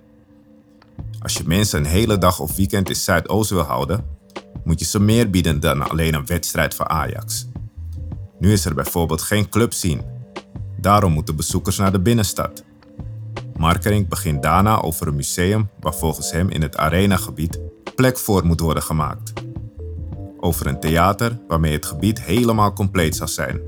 Als 1.19 1.37
je 1.37 1.43
mensen 1.47 1.79
een 1.79 1.91
hele 1.91 2.19
dag 2.19 2.41
of 2.41 2.57
weekend 2.57 2.89
in 2.89 2.97
Zuidoost 2.97 3.51
wil 3.51 3.63
houden, 3.63 4.05
moet 4.65 4.79
je 4.79 4.87
ze 4.87 5.01
meer 5.01 5.31
bieden 5.31 5.61
dan 5.61 5.89
alleen 5.91 6.15
een 6.15 6.27
wedstrijd 6.27 6.75
van 6.75 6.89
Ajax. 6.89 7.47
Nu 8.39 8.53
is 8.53 8.65
er 8.65 8.75
bijvoorbeeld 8.75 9.23
geen 9.23 9.49
clubscene. 9.49 10.05
Daarom 10.77 11.13
moeten 11.13 11.37
bezoekers 11.37 11.77
naar 11.77 11.93
de 11.93 12.01
binnenstad. 12.01 12.65
Markering 13.57 14.09
begint 14.09 14.43
daarna 14.43 14.81
over 14.81 15.07
een 15.07 15.17
museum 15.17 15.71
waar 15.81 15.95
volgens 15.95 16.31
hem 16.33 16.49
in 16.49 16.63
het 16.63 16.77
arenagebied 16.77 17.61
plek 17.95 18.19
voor 18.19 18.47
moet 18.47 18.61
worden 18.61 18.83
gemaakt. 18.83 19.33
Over 20.45 20.67
een 20.67 20.81
theater 20.81 21.39
waarmee 21.49 21.73
het 21.73 21.87
gebied 21.87 22.23
helemaal 22.23 22.73
compleet 22.73 23.17
zal 23.17 23.29
zijn. 23.29 23.61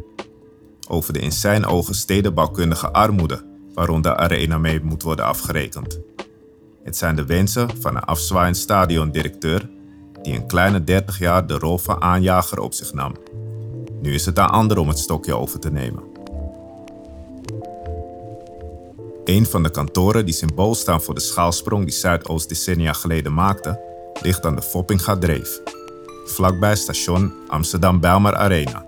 Over 0.88 1.12
de 1.12 1.18
in 1.18 1.32
zijn 1.32 1.66
ogen 1.66 1.94
stedenbouwkundige 1.94 2.90
armoede 2.92 3.44
waaronder 3.74 4.12
de 4.12 4.16
arena 4.16 4.58
mee 4.58 4.80
moet 4.82 5.02
worden 5.02 5.24
afgerekend. 5.24 6.00
Het 6.82 6.96
zijn 6.96 7.16
de 7.16 7.24
wensen 7.24 7.68
van 7.80 7.96
een 7.96 8.02
afzwaaiend 8.04 8.56
stadiondirecteur 8.56 9.70
die 10.22 10.34
een 10.34 10.46
kleine 10.46 10.84
30 10.84 11.18
jaar 11.18 11.46
de 11.46 11.58
rol 11.58 11.78
van 11.78 12.02
aanjager 12.02 12.58
op 12.58 12.72
zich 12.72 12.92
nam. 12.92 13.16
Nu 14.02 14.14
is 14.14 14.26
het 14.26 14.38
aan 14.38 14.50
anderen 14.50 14.82
om 14.82 14.88
het 14.88 14.98
stokje 14.98 15.36
over 15.36 15.60
te 15.60 15.70
nemen. 15.70 16.02
Een 19.24 19.46
van 19.46 19.62
de 19.62 19.70
kantoren 19.70 20.24
die 20.24 20.34
symbool 20.34 20.74
staan 20.74 21.02
voor 21.02 21.14
de 21.14 21.20
schaalsprong 21.20 21.84
die 21.84 21.94
Zuidoost 21.94 22.48
decennia 22.48 22.92
geleden 22.92 23.34
maakte, 23.34 23.80
ligt 24.22 24.46
aan 24.46 24.56
de 24.56 24.62
Foppinga 24.62 25.16
Dreef, 25.16 25.60
vlakbij 26.24 26.76
station 26.76 27.32
Amsterdam 27.48 28.00
Bijlmer 28.00 28.34
Arena. 28.34 28.84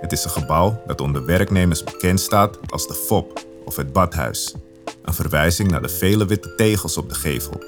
Het 0.00 0.12
is 0.12 0.24
een 0.24 0.30
gebouw 0.30 0.82
dat 0.86 1.00
onder 1.00 1.24
werknemers 1.24 1.84
bekend 1.84 2.20
staat 2.20 2.58
als 2.68 2.86
de 2.86 2.94
FOP 2.94 3.44
of 3.64 3.76
het 3.76 3.92
Badhuis, 3.92 4.54
een 5.04 5.14
verwijzing 5.14 5.70
naar 5.70 5.82
de 5.82 5.88
vele 5.88 6.26
witte 6.26 6.54
tegels 6.54 6.96
op 6.96 7.08
de 7.08 7.14
gevel. 7.14 7.62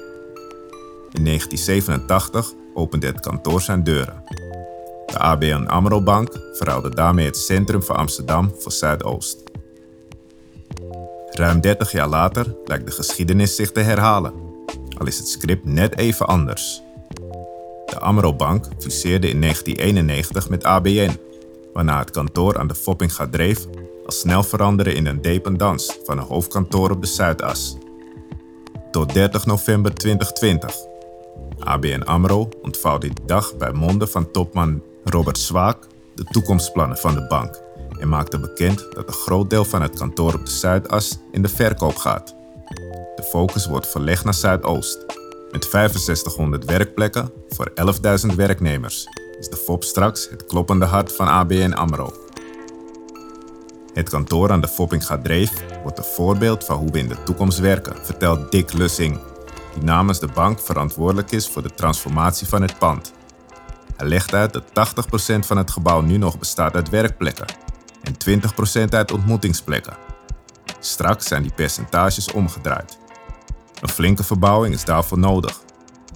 In 1.11 1.25
1987 1.25 2.53
opende 2.73 3.07
het 3.07 3.19
kantoor 3.19 3.61
zijn 3.61 3.83
deuren. 3.83 4.23
De 5.05 5.17
ABN 5.17 5.65
AMRO 5.65 6.01
Bank 6.01 6.39
verruilde 6.53 6.89
daarmee 6.89 7.25
het 7.25 7.37
centrum 7.37 7.83
van 7.83 7.95
Amsterdam 7.95 8.53
voor 8.57 8.71
Zuidoost. 8.71 9.43
Ruim 11.29 11.61
30 11.61 11.91
jaar 11.91 12.07
later 12.07 12.55
lijkt 12.65 12.85
de 12.85 12.91
geschiedenis 12.91 13.55
zich 13.55 13.71
te 13.71 13.79
herhalen, 13.79 14.33
al 14.97 15.07
is 15.07 15.17
het 15.17 15.27
script 15.27 15.65
net 15.65 15.97
even 15.97 16.27
anders. 16.27 16.85
De 17.97 18.03
AMRO 18.03 18.33
Bank 18.33 18.65
fuseerde 18.79 19.29
in 19.29 19.41
1991 19.41 20.49
met 20.49 20.63
ABN, 20.63 21.19
waarna 21.73 21.99
het 21.99 22.11
kantoor 22.11 22.57
aan 22.57 22.67
de 22.67 22.75
Foppinga 22.75 23.27
dreef 23.27 23.65
al 24.05 24.11
snel 24.11 24.43
veranderde 24.43 24.93
in 24.93 25.05
een 25.05 25.21
dependance 25.21 25.99
van 26.03 26.17
een 26.17 26.23
hoofdkantoor 26.23 26.91
op 26.91 27.01
de 27.01 27.07
Zuidas. 27.07 27.77
Tot 28.91 29.13
30 29.13 29.45
november 29.45 29.93
2020. 29.93 30.75
ABN 31.59 32.01
AMRO 32.01 32.49
ontvouwde 32.61 33.07
die 33.07 33.25
dag 33.25 33.57
bij 33.57 33.71
monden 33.71 34.09
van 34.09 34.31
topman 34.31 34.81
Robert 35.03 35.37
Zwaak 35.37 35.77
de 36.15 36.23
toekomstplannen 36.23 36.97
van 36.97 37.13
de 37.13 37.27
bank 37.27 37.61
en 37.99 38.09
maakte 38.09 38.39
bekend 38.39 38.87
dat 38.91 39.07
een 39.07 39.13
groot 39.13 39.49
deel 39.49 39.65
van 39.65 39.81
het 39.81 39.97
kantoor 39.97 40.33
op 40.33 40.45
de 40.45 40.51
Zuidas 40.51 41.17
in 41.31 41.41
de 41.41 41.49
verkoop 41.49 41.95
gaat. 41.95 42.35
De 43.15 43.23
focus 43.23 43.67
wordt 43.67 43.87
verlegd 43.87 44.23
naar 44.23 44.33
Zuidoost. 44.33 45.26
Met 45.51 45.65
6500 45.65 46.65
werkplekken 46.65 47.31
voor 47.49 47.71
11.000 48.29 48.35
werknemers 48.35 49.07
is 49.39 49.49
de 49.49 49.55
FOP 49.55 49.83
straks 49.83 50.29
het 50.29 50.45
kloppende 50.45 50.85
hart 50.85 51.11
van 51.11 51.27
ABN 51.27 51.71
AMRO. 51.71 52.13
Het 53.93 54.09
kantoor 54.09 54.51
aan 54.51 54.61
de 54.61 54.67
Foppinga 54.67 55.17
Dreef 55.17 55.51
wordt 55.83 55.97
een 55.97 56.03
voorbeeld 56.03 56.63
van 56.63 56.77
hoe 56.77 56.91
we 56.91 56.99
in 56.99 57.07
de 57.07 57.23
toekomst 57.23 57.59
werken, 57.59 58.05
vertelt 58.05 58.51
Dick 58.51 58.73
Lussing, 58.73 59.19
die 59.73 59.83
namens 59.83 60.19
de 60.19 60.27
bank 60.33 60.59
verantwoordelijk 60.59 61.31
is 61.31 61.47
voor 61.47 61.61
de 61.61 61.73
transformatie 61.73 62.47
van 62.47 62.61
het 62.61 62.77
pand. 62.77 63.13
Hij 63.95 64.07
legt 64.07 64.33
uit 64.33 64.53
dat 64.53 64.95
80% 65.35 65.39
van 65.39 65.57
het 65.57 65.71
gebouw 65.71 66.01
nu 66.01 66.17
nog 66.17 66.39
bestaat 66.39 66.75
uit 66.75 66.89
werkplekken 66.89 67.45
en 68.03 68.41
20% 68.85 68.89
uit 68.89 69.11
ontmoetingsplekken. 69.11 69.97
Straks 70.79 71.27
zijn 71.27 71.41
die 71.41 71.53
percentages 71.55 72.31
omgedraaid. 72.31 72.97
Een 73.81 73.89
flinke 73.89 74.23
verbouwing 74.23 74.73
is 74.73 74.85
daarvoor 74.85 75.19
nodig. 75.19 75.59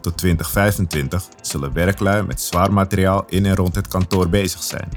Tot 0.02 0.18
2025 0.18 1.28
zullen 1.42 1.74
werklui 1.74 2.24
met 2.24 2.42
zwaar 2.42 2.74
materiaal 2.74 3.24
in 3.28 3.46
en 3.46 3.56
rond 3.56 3.76
het 3.76 3.88
kantoor 3.88 4.30
bezig 4.30 4.64
zijn. 4.64 4.90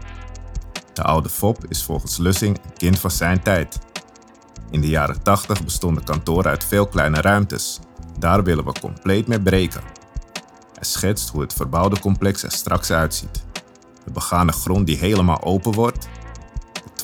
De 0.93 1.03
oude 1.03 1.29
FOP 1.29 1.65
is 1.69 1.83
volgens 1.83 2.17
Lussing 2.17 2.57
een 2.57 2.73
kind 2.77 2.99
van 2.99 3.11
zijn 3.11 3.43
tijd. 3.43 3.79
In 4.71 4.81
de 4.81 4.89
jaren 4.89 5.23
80 5.23 5.65
bestonden 5.65 6.05
kantoren 6.05 6.51
uit 6.51 6.65
veel 6.65 6.87
kleine 6.87 7.21
ruimtes. 7.21 7.79
Daar 8.19 8.43
willen 8.45 8.65
we 8.65 8.81
compleet 8.81 9.27
mee 9.27 9.41
breken. 9.41 9.83
Hij 10.75 10.85
schetst 10.85 11.29
hoe 11.29 11.41
het 11.41 11.53
verbouwde 11.53 12.01
complex 12.01 12.43
er 12.43 12.53
straks 12.53 12.91
uitziet. 12.91 13.45
De 14.05 14.11
begane 14.11 14.53
grond 14.53 14.87
die 14.87 14.97
helemaal 14.97 15.43
open 15.43 15.73
wordt. 15.73 16.09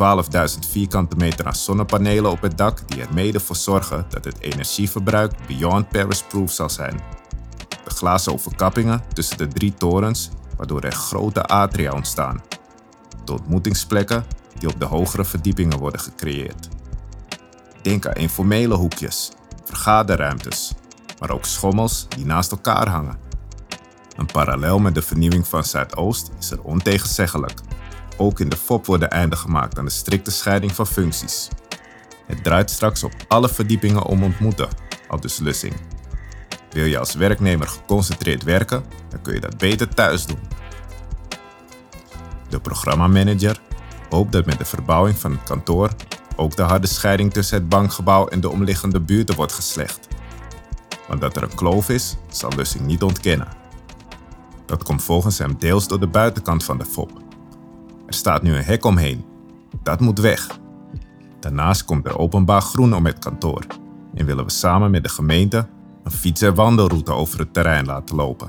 De 0.00 0.22
12.000 0.50 0.70
vierkante 0.70 1.16
meter 1.16 1.46
aan 1.46 1.54
zonnepanelen 1.54 2.30
op 2.30 2.40
het 2.40 2.58
dak 2.58 2.88
die 2.88 3.02
er 3.02 3.14
mede 3.14 3.40
voor 3.40 3.56
zorgen 3.56 4.06
dat 4.08 4.24
het 4.24 4.40
energieverbruik 4.40 5.32
beyond 5.46 5.88
Paris-proof 5.88 6.52
zal 6.52 6.70
zijn. 6.70 7.00
De 7.84 7.90
glazen 7.90 8.32
overkappingen 8.32 9.02
tussen 9.12 9.38
de 9.38 9.48
drie 9.48 9.74
torens, 9.74 10.30
waardoor 10.56 10.82
er 10.82 10.92
grote 10.92 11.44
atria 11.44 11.92
ontstaan 11.92 12.42
de 13.30 13.36
ontmoetingsplekken 13.36 14.24
die 14.58 14.68
op 14.68 14.80
de 14.80 14.84
hogere 14.84 15.24
verdiepingen 15.24 15.78
worden 15.78 16.00
gecreëerd. 16.00 16.68
Denk 17.82 18.06
aan 18.06 18.14
informele 18.14 18.74
hoekjes, 18.74 19.32
vergaderruimtes, 19.64 20.72
maar 21.18 21.30
ook 21.30 21.44
schommels 21.44 22.06
die 22.08 22.26
naast 22.26 22.50
elkaar 22.50 22.88
hangen. 22.88 23.18
Een 24.16 24.26
parallel 24.26 24.78
met 24.78 24.94
de 24.94 25.02
vernieuwing 25.02 25.46
van 25.46 25.64
Zuidoost 25.64 26.30
is 26.38 26.50
er 26.50 26.62
ontegenzeggelijk. 26.62 27.60
Ook 28.20 28.40
in 28.40 28.48
de 28.48 28.56
FOP 28.56 28.86
worden 28.86 29.10
einden 29.10 29.38
gemaakt 29.38 29.78
aan 29.78 29.84
de 29.84 29.90
strikte 29.90 30.30
scheiding 30.30 30.74
van 30.74 30.86
functies. 30.86 31.48
Het 32.26 32.44
draait 32.44 32.70
straks 32.70 33.02
op 33.04 33.12
alle 33.28 33.48
verdiepingen 33.48 34.04
om 34.04 34.22
ontmoeten, 34.22 34.68
al 35.08 35.20
dus 35.20 35.38
Lussing. 35.38 35.74
Wil 36.70 36.84
je 36.84 36.98
als 36.98 37.14
werknemer 37.14 37.68
geconcentreerd 37.68 38.42
werken, 38.42 38.84
dan 39.08 39.22
kun 39.22 39.34
je 39.34 39.40
dat 39.40 39.58
beter 39.58 39.88
thuis 39.94 40.26
doen 40.26 40.38
de 42.50 42.60
programmamanager, 42.60 43.60
hoopt 44.10 44.32
dat 44.32 44.46
met 44.46 44.58
de 44.58 44.64
verbouwing 44.64 45.18
van 45.18 45.30
het 45.30 45.42
kantoor 45.42 45.90
ook 46.36 46.56
de 46.56 46.62
harde 46.62 46.86
scheiding 46.86 47.32
tussen 47.32 47.58
het 47.58 47.68
bankgebouw 47.68 48.26
en 48.26 48.40
de 48.40 48.50
omliggende 48.50 49.00
buurten 49.00 49.36
wordt 49.36 49.52
geslecht. 49.52 50.08
Want 51.08 51.20
dat 51.20 51.36
er 51.36 51.42
een 51.42 51.54
kloof 51.54 51.88
is, 51.88 52.16
zal 52.30 52.52
Lussing 52.56 52.86
niet 52.86 53.02
ontkennen. 53.02 53.48
Dat 54.66 54.82
komt 54.82 55.02
volgens 55.02 55.38
hem 55.38 55.56
deels 55.58 55.88
door 55.88 56.00
de 56.00 56.06
buitenkant 56.06 56.64
van 56.64 56.78
de 56.78 56.84
FOP. 56.84 57.29
Er 58.10 58.16
staat 58.16 58.42
nu 58.42 58.54
een 58.54 58.64
hek 58.64 58.84
omheen. 58.84 59.24
Dat 59.82 60.00
moet 60.00 60.18
weg. 60.18 60.58
Daarnaast 61.40 61.84
komt 61.84 62.06
er 62.06 62.18
openbaar 62.18 62.62
groen 62.62 62.94
om 62.94 63.06
het 63.06 63.18
kantoor 63.18 63.66
en 64.14 64.26
willen 64.26 64.44
we 64.44 64.50
samen 64.50 64.90
met 64.90 65.02
de 65.02 65.08
gemeente 65.08 65.68
een 66.02 66.10
fiets- 66.10 66.42
en 66.42 66.54
wandelroute 66.54 67.12
over 67.12 67.38
het 67.38 67.52
terrein 67.52 67.86
laten 67.86 68.16
lopen. 68.16 68.48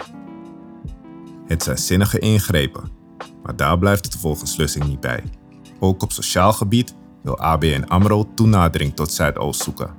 Het 1.45 1.63
zijn 1.63 1.77
zinnige 1.77 2.19
ingrepen 2.19 2.99
maar 3.43 3.55
daar 3.55 3.79
blijft 3.79 4.05
het 4.05 4.15
volgens 4.15 4.55
Lussing 4.55 4.85
niet 4.85 4.99
bij. 4.99 5.23
Ook 5.79 6.03
op 6.03 6.11
sociaal 6.11 6.53
gebied 6.53 6.95
wil 7.23 7.37
ABN 7.37 7.83
AMRO 7.87 8.29
toenadering 8.35 8.95
tot 8.95 9.13
Zuidoost 9.13 9.63
zoeken. 9.63 9.93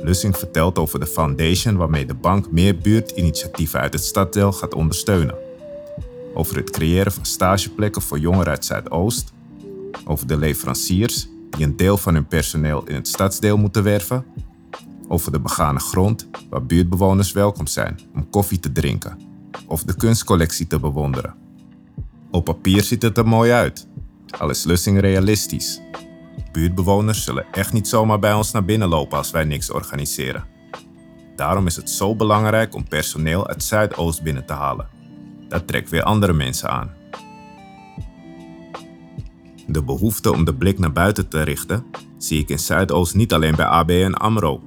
Lussing 0.00 0.36
vertelt 0.36 0.78
over 0.78 1.00
de 1.00 1.06
foundation 1.06 1.76
waarmee 1.76 2.06
de 2.06 2.14
bank 2.14 2.50
meer 2.50 2.78
buurtinitiatieven 2.78 3.80
uit 3.80 3.92
het 3.92 4.04
staddeel 4.04 4.52
gaat 4.52 4.74
ondersteunen. 4.74 5.34
Over 6.34 6.56
het 6.56 6.70
creëren 6.70 7.12
van 7.12 7.24
stageplekken 7.24 8.02
voor 8.02 8.18
jongeren 8.18 8.52
uit 8.52 8.64
Zuidoost. 8.64 9.32
Over 10.04 10.26
de 10.26 10.36
leveranciers 10.36 11.28
die 11.50 11.66
een 11.66 11.76
deel 11.76 11.96
van 11.96 12.14
hun 12.14 12.26
personeel 12.26 12.84
in 12.86 12.94
het 12.94 13.08
stadsdeel 13.08 13.56
moeten 13.56 13.82
werven. 13.82 14.24
Over 15.08 15.32
de 15.32 15.40
begane 15.40 15.78
grond 15.78 16.28
waar 16.50 16.66
buurtbewoners 16.66 17.32
welkom 17.32 17.66
zijn 17.66 18.00
om 18.14 18.30
koffie 18.30 18.60
te 18.60 18.72
drinken 18.72 19.18
of 19.66 19.82
de 19.82 19.96
kunstcollectie 19.96 20.66
te 20.66 20.80
bewonderen. 20.80 21.34
Op 22.30 22.44
papier 22.44 22.82
ziet 22.82 23.02
het 23.02 23.18
er 23.18 23.26
mooi 23.26 23.50
uit, 23.50 23.88
al 24.38 24.50
is 24.50 24.64
Lussing 24.64 25.00
realistisch. 25.00 25.80
Buurtbewoners 26.52 27.24
zullen 27.24 27.46
echt 27.52 27.72
niet 27.72 27.88
zomaar 27.88 28.18
bij 28.18 28.34
ons 28.34 28.52
naar 28.52 28.64
binnen 28.64 28.88
lopen 28.88 29.18
als 29.18 29.30
wij 29.30 29.44
niks 29.44 29.70
organiseren. 29.70 30.44
Daarom 31.36 31.66
is 31.66 31.76
het 31.76 31.90
zo 31.90 32.16
belangrijk 32.16 32.74
om 32.74 32.88
personeel 32.88 33.48
uit 33.48 33.62
Zuidoost 33.62 34.22
binnen 34.22 34.46
te 34.46 34.52
halen. 34.52 34.93
Dat 35.54 35.66
trekt 35.66 35.90
weer 35.90 36.02
andere 36.02 36.32
mensen 36.32 36.70
aan. 36.70 36.90
De 39.66 39.82
behoefte 39.82 40.32
om 40.32 40.44
de 40.44 40.54
blik 40.54 40.78
naar 40.78 40.92
buiten 40.92 41.28
te 41.28 41.42
richten 41.42 41.86
zie 42.18 42.40
ik 42.40 42.48
in 42.48 42.58
Zuidoost 42.58 43.14
niet 43.14 43.32
alleen 43.32 43.54
bij 43.54 43.66
ABN 43.66 44.12
AMRO, 44.12 44.62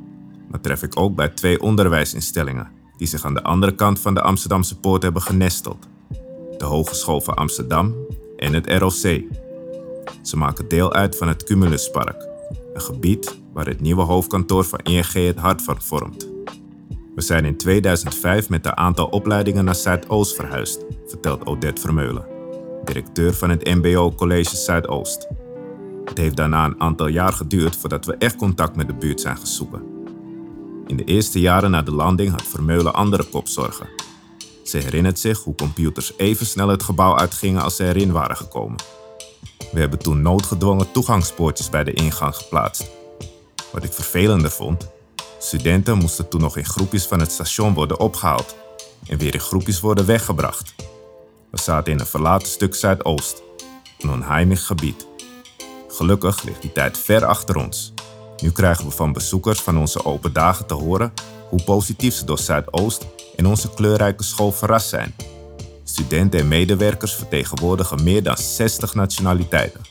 maar 0.50 0.62
tref 0.62 0.84
ik 0.84 1.00
ook 1.00 1.16
bij 1.16 1.30
twee 1.30 1.62
onderwijsinstellingen 1.62 2.68
die 2.98 3.08
zich 3.08 3.26
aan 3.26 3.34
de 3.34 3.44
andere 3.44 3.76
kant 3.76 4.00
van 4.00 4.14
de 4.14 4.22
Amsterdamse 4.22 4.80
poort 4.80 5.04
hebben 5.04 5.22
genesteld. 5.22 5.88
de 6.58 6.66
Hogeschool 6.66 7.22
van 7.22 7.36
Amsterdam 7.36 7.96
en 8.38 8.54
het 8.54 8.72
ROC. 8.72 9.22
Ze 10.22 10.38
maken 10.38 10.68
deel 10.68 10.94
uit 10.94 11.18
van 11.18 11.28
het 11.28 11.44
Cumuluspark, 11.44 12.28
een 12.74 12.82
gebied 12.82 13.38
waar 13.54 13.66
het 13.66 13.82
nieuwe 13.82 14.04
hoofdkantoor 14.04 14.64
van 14.64 14.80
ING 14.80 15.14
het 15.14 15.38
hart 15.38 15.62
van 15.62 15.82
vormt. 15.82 16.37
We 17.18 17.24
zijn 17.24 17.46
in 17.46 17.58
2005 17.58 18.50
met 18.50 18.66
een 18.66 18.78
aantal 18.78 19.06
opleidingen 19.06 19.66
naar 19.66 19.76
Zuidoost 19.76 20.36
verhuisd, 20.36 20.86
vertelt 21.08 21.46
Odette 21.46 21.82
Vermeulen, 21.82 22.26
directeur 22.84 23.34
van 23.34 23.50
het 23.50 23.66
MBO 23.66 24.12
College 24.12 24.56
Zuidoost. 24.56 25.28
Het 26.06 26.18
heeft 26.18 26.36
daarna 26.36 26.66
een 26.66 26.82
aantal 26.82 27.08
jaar 27.08 27.34
geduurd 27.34 27.76
voordat 27.76 28.06
we 28.06 28.16
echt 28.18 28.36
contact 28.36 28.76
met 28.76 28.88
de 28.88 28.94
buurt 28.94 29.22
zijn 29.22 29.38
gaan 29.38 29.48
zoeken. 29.48 29.82
In 30.88 30.98
de 30.98 31.04
eerste 31.04 31.40
jaren 31.40 31.72
na 31.72 31.82
de 31.82 31.92
landing 31.92 32.32
had 32.32 32.44
Vermeulen 32.44 32.94
andere 32.94 33.24
kopzorgen. 33.24 33.90
Ze 34.64 34.78
herinnert 34.78 35.20
zich 35.20 35.44
hoe 35.44 35.56
computers 35.56 36.14
even 36.18 36.46
snel 36.46 36.68
het 36.68 36.84
gebouw 36.84 37.16
uitgingen 37.16 37.62
als 37.62 37.76
ze 37.76 37.84
erin 37.84 38.12
waren 38.12 38.38
gekomen. 38.38 38.78
We 39.72 39.80
hebben 39.80 40.00
toen 40.00 40.22
noodgedwongen 40.22 40.92
toegangspoortjes 40.92 41.70
bij 41.70 41.84
de 41.84 41.94
ingang 41.94 42.36
geplaatst. 42.36 42.90
Wat 43.72 43.84
ik 43.84 43.94
vervelender 43.94 44.52
vond, 44.52 44.96
studenten 45.38 45.98
moesten 45.98 46.30
toen 46.30 46.42
nog 46.42 46.58
in 46.58 46.66
groepjes 46.66 47.06
van 47.06 47.20
het 47.20 47.32
station 47.32 47.74
worden 47.74 48.00
opgehaald 48.00 48.56
en 49.08 49.18
weer 49.18 49.34
in 49.34 49.40
groepjes 49.40 49.80
worden 49.80 50.06
weggebracht. 50.06 50.76
We 51.52 51.60
zaten 51.62 51.94
in 51.94 52.00
een 52.00 52.06
verlaten 52.06 52.48
stuk 52.48 52.76
Zuidoost, 52.76 53.42
een 54.00 54.10
onheimig 54.10 54.66
gebied. 54.66 55.08
Gelukkig 55.88 56.44
ligt 56.44 56.62
die 56.62 56.72
tijd 56.72 56.98
ver 56.98 57.26
achter 57.26 57.56
ons. 57.56 57.94
Nu 58.38 58.52
krijgen 58.52 58.86
we 58.86 58.92
van 58.92 59.14
bezoekers 59.14 59.62
van 59.62 59.78
onze 59.78 60.06
open 60.06 60.34
dagen 60.34 60.66
te 60.66 60.74
horen 60.74 61.14
hoe 61.50 61.64
positief 61.64 62.16
ze 62.16 62.26
door 62.26 62.40
Zuidoost 62.40 63.06
en 63.36 63.46
onze 63.46 63.70
kleurrijke 63.70 64.24
school 64.24 64.52
verrast 64.52 64.90
zijn. 64.90 65.16
Studenten 65.84 66.40
en 66.40 66.48
medewerkers 66.48 67.16
vertegenwoordigen 67.16 68.04
meer 68.04 68.24
dan 68.24 68.38
60 68.38 68.94
nationaliteiten. 68.94 69.82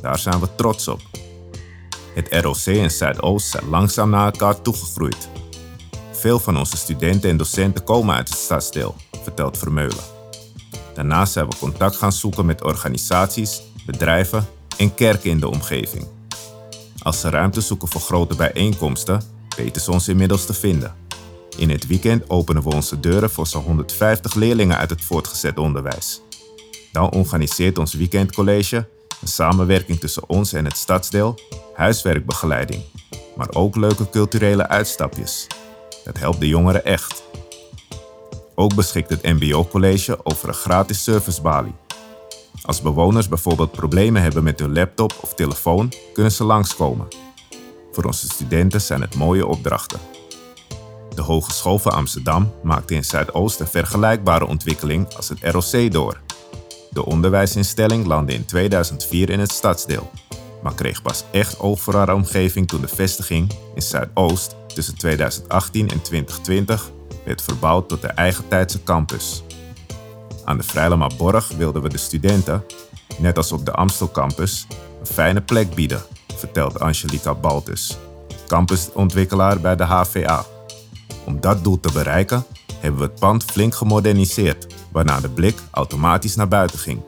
Daar 0.00 0.18
zijn 0.18 0.40
we 0.40 0.48
trots 0.56 0.88
op. 0.88 1.00
Het 2.14 2.28
ROC 2.30 2.66
en 2.66 2.90
Zuidoost 2.90 3.48
zijn 3.48 3.68
langzaam 3.68 4.10
naar 4.10 4.24
elkaar 4.24 4.62
toegegroeid. 4.62 5.28
Veel 6.12 6.38
van 6.38 6.58
onze 6.58 6.76
studenten 6.76 7.30
en 7.30 7.36
docenten 7.36 7.84
komen 7.84 8.14
uit 8.14 8.28
het 8.28 8.38
stadsdeel, 8.38 8.94
vertelt 9.22 9.58
Vermeulen. 9.58 10.04
Daarnaast 10.94 11.32
zijn 11.32 11.48
we 11.48 11.56
contact 11.56 11.96
gaan 11.96 12.12
zoeken 12.12 12.46
met 12.46 12.62
organisaties, 12.62 13.62
bedrijven 13.86 14.46
en 14.76 14.94
kerken 14.94 15.30
in 15.30 15.40
de 15.40 15.48
omgeving. 15.48 16.06
Als 17.02 17.20
ze 17.20 17.30
ruimte 17.30 17.60
zoeken 17.60 17.88
voor 17.88 18.00
grote 18.00 18.36
bijeenkomsten, 18.36 19.22
weten 19.56 19.82
ze 19.82 19.90
ons 19.92 20.08
inmiddels 20.08 20.46
te 20.46 20.54
vinden. 20.54 20.94
In 21.56 21.70
het 21.70 21.86
weekend 21.86 22.30
openen 22.30 22.62
we 22.62 22.74
onze 22.74 23.00
deuren 23.00 23.30
voor 23.30 23.46
zo'n 23.46 23.62
150 23.62 24.34
leerlingen 24.34 24.76
uit 24.76 24.90
het 24.90 25.04
voortgezet 25.04 25.58
onderwijs. 25.58 26.22
Dan 26.92 27.10
organiseert 27.10 27.78
ons 27.78 27.94
weekendcollege 27.94 28.88
een 29.22 29.28
samenwerking 29.28 30.00
tussen 30.00 30.28
ons 30.28 30.52
en 30.52 30.64
het 30.64 30.76
stadsdeel, 30.76 31.38
huiswerkbegeleiding, 31.74 32.82
maar 33.36 33.48
ook 33.52 33.76
leuke 33.76 34.10
culturele 34.10 34.68
uitstapjes. 34.68 35.46
Dat 36.04 36.18
helpt 36.18 36.40
de 36.40 36.48
jongeren 36.48 36.84
echt. 36.84 37.22
Ook 38.54 38.74
beschikt 38.74 39.10
het 39.10 39.22
MBO-college 39.22 40.24
over 40.24 40.48
een 40.48 40.54
gratis 40.54 41.02
servicebalie. 41.02 41.74
Als 42.62 42.82
bewoners 42.82 43.28
bijvoorbeeld 43.28 43.72
problemen 43.72 44.22
hebben 44.22 44.42
met 44.42 44.58
hun 44.58 44.72
laptop 44.72 45.18
of 45.20 45.34
telefoon, 45.34 45.92
kunnen 46.12 46.32
ze 46.32 46.44
langskomen. 46.44 47.08
Voor 47.92 48.04
onze 48.04 48.26
studenten 48.26 48.80
zijn 48.80 49.00
het 49.00 49.14
mooie 49.14 49.46
opdrachten. 49.46 50.00
De 51.14 51.22
Hogeschool 51.22 51.78
van 51.78 51.92
Amsterdam 51.92 52.52
maakte 52.62 52.94
in 52.94 53.04
Zuidoost 53.04 53.60
een 53.60 53.66
vergelijkbare 53.66 54.46
ontwikkeling 54.46 55.14
als 55.14 55.28
het 55.28 55.38
ROC 55.42 55.92
door. 55.92 56.20
De 56.92 57.04
onderwijsinstelling 57.04 58.06
landde 58.06 58.34
in 58.34 58.44
2004 58.44 59.30
in 59.30 59.40
het 59.40 59.52
stadsdeel, 59.52 60.10
maar 60.62 60.74
kreeg 60.74 61.02
pas 61.02 61.24
echt 61.30 61.60
oog 61.60 61.80
voor 61.80 61.94
haar 61.94 62.14
omgeving 62.14 62.68
toen 62.68 62.80
de 62.80 62.88
vestiging 62.88 63.52
in 63.74 63.82
Zuidoost 63.82 64.56
tussen 64.74 64.96
2018 64.98 65.88
en 65.88 66.02
2020 66.02 66.90
werd 67.24 67.42
verbouwd 67.42 67.88
tot 67.88 68.00
de 68.00 68.08
eigen 68.08 68.48
tijdse 68.48 68.82
campus. 68.82 69.42
Aan 70.44 70.56
de 70.56 70.62
Vrijlema 70.62 71.10
Borg 71.16 71.48
wilden 71.48 71.82
we 71.82 71.88
de 71.88 71.98
studenten, 71.98 72.64
net 73.18 73.36
als 73.36 73.52
op 73.52 73.64
de 73.64 73.72
Amstel 73.72 74.10
campus, 74.10 74.66
een 75.00 75.06
fijne 75.06 75.40
plek 75.40 75.74
bieden, 75.74 76.02
vertelt 76.34 76.80
Angelica 76.80 77.34
Baltus, 77.34 77.98
campusontwikkelaar 78.46 79.60
bij 79.60 79.76
de 79.76 79.84
HVA. 79.84 80.44
Om 81.24 81.40
dat 81.40 81.64
doel 81.64 81.80
te 81.80 81.92
bereiken 81.92 82.44
hebben 82.80 83.00
we 83.00 83.06
het 83.06 83.20
pand 83.20 83.44
flink 83.44 83.74
gemoderniseerd, 83.74 84.66
waarna 84.92 85.20
de 85.20 85.30
blik 85.30 85.58
automatisch 85.70 86.36
naar 86.36 86.48
buiten 86.48 86.78
ging. 86.78 87.00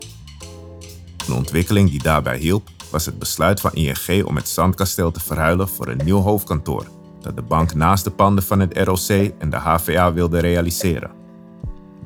Een 1.26 1.34
ontwikkeling 1.34 1.90
die 1.90 2.02
daarbij 2.02 2.38
hielp 2.38 2.68
was 2.90 3.06
het 3.06 3.18
besluit 3.18 3.60
van 3.60 3.72
ING 3.72 4.24
om 4.24 4.36
het 4.36 4.48
Zandkasteel 4.48 5.10
te 5.10 5.20
verhuilen 5.20 5.68
voor 5.68 5.88
een 5.88 6.00
nieuw 6.04 6.20
hoofdkantoor, 6.20 6.86
dat 7.20 7.36
de 7.36 7.42
bank 7.42 7.74
naast 7.74 8.04
de 8.04 8.10
panden 8.10 8.44
van 8.44 8.60
het 8.60 8.78
ROC 8.78 9.32
en 9.38 9.50
de 9.50 9.56
HVA 9.56 10.12
wilde 10.12 10.38
realiseren. 10.38 11.10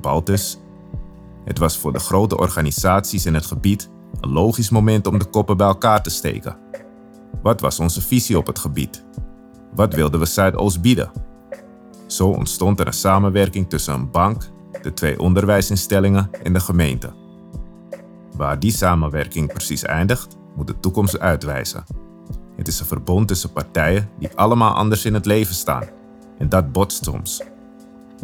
Baltus. 0.01 0.59
Het 1.45 1.59
was 1.59 1.79
voor 1.79 1.93
de 1.93 1.99
grote 1.99 2.38
organisaties 2.38 3.27
in 3.27 3.35
het 3.35 3.47
gebied 3.47 3.88
een 4.21 4.33
logisch 4.33 4.71
moment 4.71 5.07
om 5.07 5.19
de 5.19 5.25
koppen 5.25 5.57
bij 5.57 5.67
elkaar 5.67 6.03
te 6.03 6.11
steken. 6.11 6.57
Wat 7.43 7.61
was 7.61 7.81
onze 7.81 8.01
visie 8.01 8.38
op 8.38 8.47
het 8.47 8.59
gebied? 8.59 9.05
Wat 9.75 9.95
wilden 9.95 10.21
we 10.21 10.27
Zuidoost 10.27 10.81
bieden? 10.81 11.11
Zo 12.07 12.29
ontstond 12.29 12.81
er 12.81 12.87
een 12.87 12.93
samenwerking 12.93 13.69
tussen 13.69 13.95
een 13.95 14.11
bank, 14.11 14.51
de 14.83 14.95
twee 14.95 15.21
onderwijsinstellingen 15.21 16.31
en 16.43 16.53
de 16.53 16.61
gemeente. 16.61 17.12
Waar 18.37 18.59
die 18.59 18.71
samenwerking 18.71 19.53
precies 19.53 19.83
eindigt, 19.83 20.37
moet 20.57 20.67
de 20.67 20.81
toekomst 20.81 21.19
uitwijzen. 21.19 21.85
Het 22.57 22.69
is 22.69 22.81
een 22.81 22.87
verbond 22.87 23.29
tussen 23.29 23.53
partijen 23.53 24.09
die 24.19 24.31
allemaal 24.35 24.75
anders 24.75 25.05
in 25.05 25.14
het 25.14 25.27
leven 25.27 25.55
staan. 25.55 25.85
En 26.38 26.49
dat 26.49 26.73
botst 26.73 27.05
soms. 27.05 27.43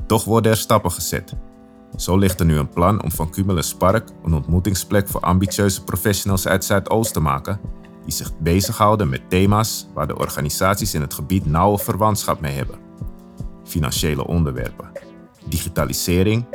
Toch 0.07 0.25
worden 0.25 0.53
er 0.53 0.59
stappen 0.59 0.91
gezet. 0.91 1.35
Zo 1.97 2.19
ligt 2.19 2.41
er 2.41 2.47
nu 2.47 2.57
een 2.59 2.69
plan 2.69 3.03
om 3.03 3.11
van 3.11 3.31
Cumulus 3.31 3.75
Park 3.75 4.09
een 4.25 4.35
ontmoetingsplek 4.35 5.09
voor 5.09 5.21
ambitieuze 5.21 5.85
professionals 5.85 6.47
uit 6.47 6.65
Zuidoost 6.65 7.13
te 7.13 7.21
maken 7.21 7.61
die 8.05 8.13
zich 8.13 8.39
bezighouden 8.39 9.09
met 9.09 9.31
thema's 9.31 9.89
waar 9.95 10.07
de 10.07 10.19
organisaties 10.19 10.95
in 10.95 11.01
het 11.01 11.15
gebied 11.15 11.47
nauwe 11.47 11.79
verwantschap 11.79 12.41
mee 12.41 12.55
hebben 12.55 12.85
financiële 13.65 14.27
onderwerpen, 14.27 14.91
digitalisering 15.45 16.47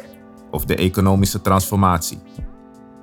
of 0.51 0.65
de 0.65 0.75
economische 0.75 1.41
transformatie. 1.41 2.19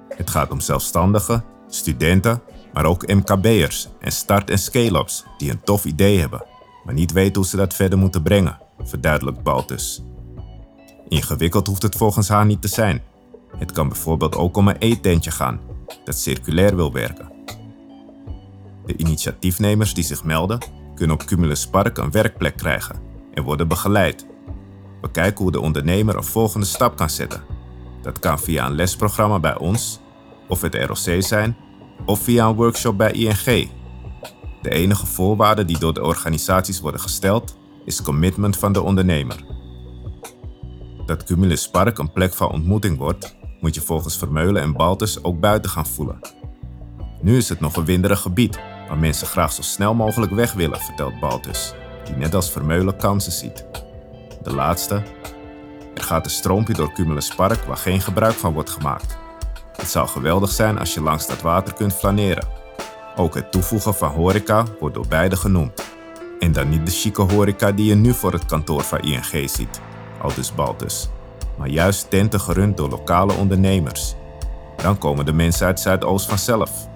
Het 0.09 0.31
gaat 0.31 0.51
om 0.51 0.61
zelfstandigen, 0.61 1.45
studenten, 1.69 2.43
maar 2.73 2.85
ook 2.85 3.07
MKB'ers 3.07 3.89
en 4.01 4.13
start- 4.13 4.51
en 4.51 4.59
scale-ups 4.59 5.25
die 5.39 5.51
een 5.51 5.61
tof 5.61 5.85
idee 5.85 6.19
hebben, 6.19 6.45
maar 6.85 6.95
niet 6.95 7.13
weten 7.13 7.37
hoe 7.37 7.47
ze 7.47 7.57
dat 7.57 7.75
verder 7.75 7.99
moeten 7.99 8.23
brengen, 8.23 8.59
verduidelijkt 8.79 9.43
Baltus. 9.43 10.03
Ingewikkeld 11.09 11.67
hoeft 11.67 11.83
het 11.83 11.97
volgens 11.97 12.29
haar 12.29 12.47
niet 12.47 12.63
te 12.63 12.69
zijn. 12.69 13.03
Het 13.59 13.73
kan 13.73 13.89
bijvoorbeeld 13.89 14.37
ook 14.37 14.57
om 14.57 14.69
een 14.69 14.79
eetentje 14.79 15.31
gaan 15.31 15.61
dat 16.05 16.19
circulair 16.19 16.77
wil 16.77 16.93
werken. 16.93 17.33
De 18.87 18.97
initiatiefnemers 18.97 19.95
die 19.95 20.05
zich 20.05 20.25
melden 20.25 20.59
kunnen 20.95 21.17
op 21.17 21.25
Cumulus 21.25 21.67
Park 21.67 21.99
een 21.99 22.11
werkplek 22.11 22.57
krijgen 22.57 22.97
en 23.35 23.43
worden 23.43 23.69
begeleid. 23.69 24.27
We 25.01 25.11
kijken 25.11 25.43
hoe 25.43 25.53
de 25.53 25.61
ondernemer 25.61 26.17
een 26.17 26.25
volgende 26.25 26.67
stap 26.67 26.97
kan 26.97 27.11
zetten. 27.11 27.43
Dat 28.03 28.19
kan 28.19 28.39
via 28.39 28.67
een 28.67 28.75
lesprogramma 28.75 29.41
bij 29.41 29.59
ons, 29.59 30.01
of 30.49 30.61
het 30.61 30.75
ROC 30.75 31.23
zijn, 31.23 31.57
of 32.05 32.21
via 32.21 32.47
een 32.47 32.55
workshop 32.55 32.97
bij 32.97 33.13
ING. 33.13 33.71
De 34.63 34.71
enige 34.71 35.07
voorwaarde 35.07 35.65
die 35.65 35.79
door 35.79 35.95
de 35.95 36.03
organisaties 36.03 36.81
worden 36.81 37.01
gesteld, 37.01 37.57
is 37.85 38.03
commitment 38.03 38.57
van 38.57 38.73
de 38.73 38.83
ondernemer. 38.83 39.45
Dat 41.07 41.25
Cumulus 41.25 41.71
Park 41.71 41.99
een 41.99 42.13
plek 42.13 42.35
van 42.35 42.53
ontmoeting 42.53 42.99
wordt, 42.99 43.37
moet 43.61 43.75
je 43.75 43.81
volgens 43.81 44.19
Vermeulen 44.19 44.63
en 44.63 44.73
Baltus 44.73 45.23
ook 45.25 45.41
buiten 45.41 45.71
gaan 45.71 45.87
voelen. 45.87 46.21
Nu 47.23 47.37
is 47.37 47.49
het 47.49 47.61
nog 47.61 47.77
een 47.77 47.85
winderig 47.85 48.21
gebied, 48.21 48.59
waar 48.89 48.99
mensen 48.99 49.27
graag 49.27 49.53
zo 49.53 49.63
snel 49.63 49.95
mogelijk 49.95 50.33
weg 50.33 50.53
willen, 50.53 50.81
vertelt 50.81 51.21
Baltus 51.21 51.75
die 52.07 52.17
net 52.17 52.35
als 52.35 52.51
Vermeulen 52.51 52.97
kansen 52.97 53.33
ziet. 53.33 53.67
De 54.47 54.55
laatste. 54.55 55.03
Er 55.95 56.03
gaat 56.03 56.25
een 56.25 56.31
stroompje 56.31 56.75
door 56.75 56.93
Cumulus 56.93 57.35
Park 57.35 57.65
waar 57.65 57.77
geen 57.77 58.01
gebruik 58.01 58.35
van 58.35 58.53
wordt 58.53 58.71
gemaakt. 58.71 59.17
Het 59.77 59.89
zou 59.89 60.09
geweldig 60.09 60.51
zijn 60.51 60.79
als 60.79 60.95
je 60.95 61.01
langs 61.01 61.27
dat 61.27 61.41
water 61.41 61.75
kunt 61.75 61.95
flaneren. 61.95 62.49
Ook 63.17 63.35
het 63.35 63.53
toevoegen 63.53 63.95
van 63.95 64.11
horeca 64.11 64.65
wordt 64.81 64.95
door 64.95 65.07
beide 65.09 65.37
genoemd. 65.37 65.85
En 66.39 66.53
dan 66.53 66.69
niet 66.69 66.87
de 66.87 66.93
chique 66.93 67.23
horeca 67.23 67.73
die 67.73 67.87
je 67.87 67.95
nu 67.95 68.13
voor 68.13 68.33
het 68.33 68.47
kantoor 68.47 68.83
van 68.83 69.01
ING 69.01 69.51
ziet, 69.51 69.81
aldus 70.23 70.55
Baltus, 70.55 71.09
maar 71.59 71.69
juist 71.69 72.11
tenten 72.11 72.41
gerund 72.41 72.77
door 72.77 72.89
lokale 72.89 73.33
ondernemers. 73.33 74.15
Dan 74.77 74.99
komen 74.99 75.25
de 75.25 75.33
mensen 75.33 75.67
uit 75.67 75.81
Zuidoost 75.81 76.29
vanzelf. 76.29 76.89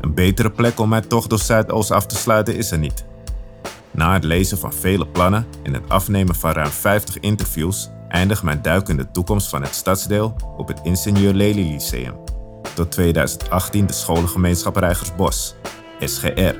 Een 0.00 0.14
betere 0.14 0.50
plek 0.50 0.78
om 0.78 0.88
mijn 0.88 1.08
tocht 1.08 1.30
door 1.30 1.38
Zuidoost 1.38 1.90
af 1.90 2.06
te 2.06 2.16
sluiten 2.16 2.56
is 2.56 2.70
er 2.70 2.78
niet. 2.78 3.10
Na 3.92 4.12
het 4.12 4.24
lezen 4.24 4.58
van 4.58 4.72
vele 4.72 5.06
plannen 5.06 5.46
en 5.62 5.74
het 5.74 5.88
afnemen 5.88 6.34
van 6.34 6.52
ruim 6.52 6.70
50 6.70 7.18
interviews 7.18 7.90
eindigt 8.08 8.42
mijn 8.42 8.62
duik 8.62 8.88
in 8.88 8.96
de 8.96 9.10
toekomst 9.10 9.48
van 9.48 9.62
het 9.62 9.74
stadsdeel 9.74 10.34
op 10.56 10.68
het 10.68 10.80
Ingenieur 10.82 11.32
Lely 11.32 11.72
Lyceum. 11.72 12.14
Tot 12.74 12.90
2018 12.90 13.86
de 13.86 13.92
scholengemeenschap 13.92 14.76
Rijgersbos, 14.76 15.54
SGR. 16.00 16.54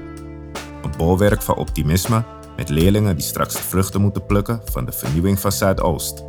Een 0.82 0.92
bolwerk 0.96 1.42
van 1.42 1.56
optimisme 1.56 2.24
met 2.56 2.68
leerlingen 2.68 3.16
die 3.16 3.24
straks 3.24 3.54
de 3.54 3.62
vruchten 3.62 4.00
moeten 4.00 4.26
plukken 4.26 4.60
van 4.64 4.84
de 4.84 4.92
vernieuwing 4.92 5.40
van 5.40 5.52
Zuidoost. 5.52 6.24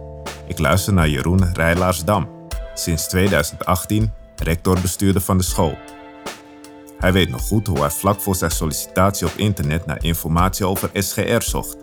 Ik 0.47 0.59
luister 0.59 0.93
naar 0.93 1.09
Jeroen 1.09 1.53
Rijlaarsdam, 1.53 2.29
sinds 2.73 3.07
2018 3.07 4.11
rectorbestuurder 4.35 5.21
van 5.21 5.37
de 5.37 5.43
school. 5.43 5.77
Hij 7.03 7.13
weet 7.13 7.29
nog 7.29 7.41
goed 7.41 7.67
hoe 7.67 7.79
hij 7.79 7.89
vlak 7.89 8.21
voor 8.21 8.35
zijn 8.35 8.51
sollicitatie 8.51 9.27
op 9.27 9.33
internet 9.35 9.85
naar 9.85 10.03
informatie 10.03 10.67
over 10.67 10.89
SGR 10.93 11.41
zocht. 11.41 11.77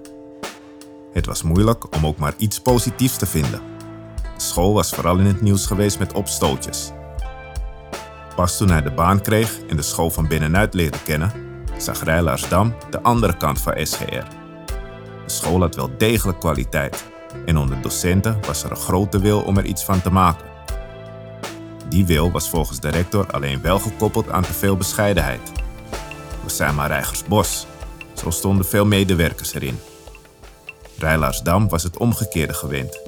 Het 1.12 1.26
was 1.26 1.42
moeilijk 1.42 1.96
om 1.96 2.06
ook 2.06 2.18
maar 2.18 2.34
iets 2.36 2.60
positiefs 2.60 3.16
te 3.16 3.26
vinden. 3.26 3.60
De 4.22 4.42
school 4.42 4.74
was 4.74 4.90
vooral 4.90 5.18
in 5.18 5.24
het 5.24 5.40
nieuws 5.40 5.66
geweest 5.66 5.98
met 5.98 6.12
opstootjes. 6.12 6.90
Pas 8.36 8.56
toen 8.56 8.70
hij 8.70 8.82
de 8.82 8.90
baan 8.90 9.20
kreeg 9.22 9.60
en 9.68 9.76
de 9.76 9.82
school 9.82 10.10
van 10.10 10.28
binnenuit 10.28 10.74
leerde 10.74 11.02
kennen, 11.02 11.32
zag 11.78 12.02
Rijlaarsdam 12.02 12.74
de 12.90 13.02
andere 13.02 13.36
kant 13.36 13.60
van 13.60 13.86
SGR. 13.86 14.26
De 15.24 15.32
school 15.32 15.60
had 15.60 15.74
wel 15.74 15.90
degelijk 15.98 16.40
kwaliteit 16.40 17.04
en 17.46 17.56
onder 17.56 17.82
docenten 17.82 18.38
was 18.46 18.64
er 18.64 18.70
een 18.70 18.76
grote 18.76 19.20
wil 19.20 19.40
om 19.40 19.56
er 19.56 19.64
iets 19.64 19.84
van 19.84 20.02
te 20.02 20.10
maken. 20.10 20.49
Die 21.90 22.06
wil 22.06 22.30
was 22.30 22.48
volgens 22.48 22.80
de 22.80 22.88
rector 22.88 23.26
alleen 23.30 23.62
wel 23.62 23.78
gekoppeld 23.78 24.30
aan 24.30 24.42
te 24.42 24.52
veel 24.52 24.76
bescheidenheid. 24.76 25.52
We 26.44 26.50
zijn 26.50 26.74
maar 26.74 26.88
Rijgersbos, 26.88 27.66
zo 28.14 28.30
stonden 28.30 28.66
veel 28.66 28.84
medewerkers 28.84 29.54
erin. 29.54 29.78
Rijlaarsdam 30.98 31.68
was 31.68 31.82
het 31.82 31.98
omgekeerde 31.98 32.54
gewend. 32.54 33.00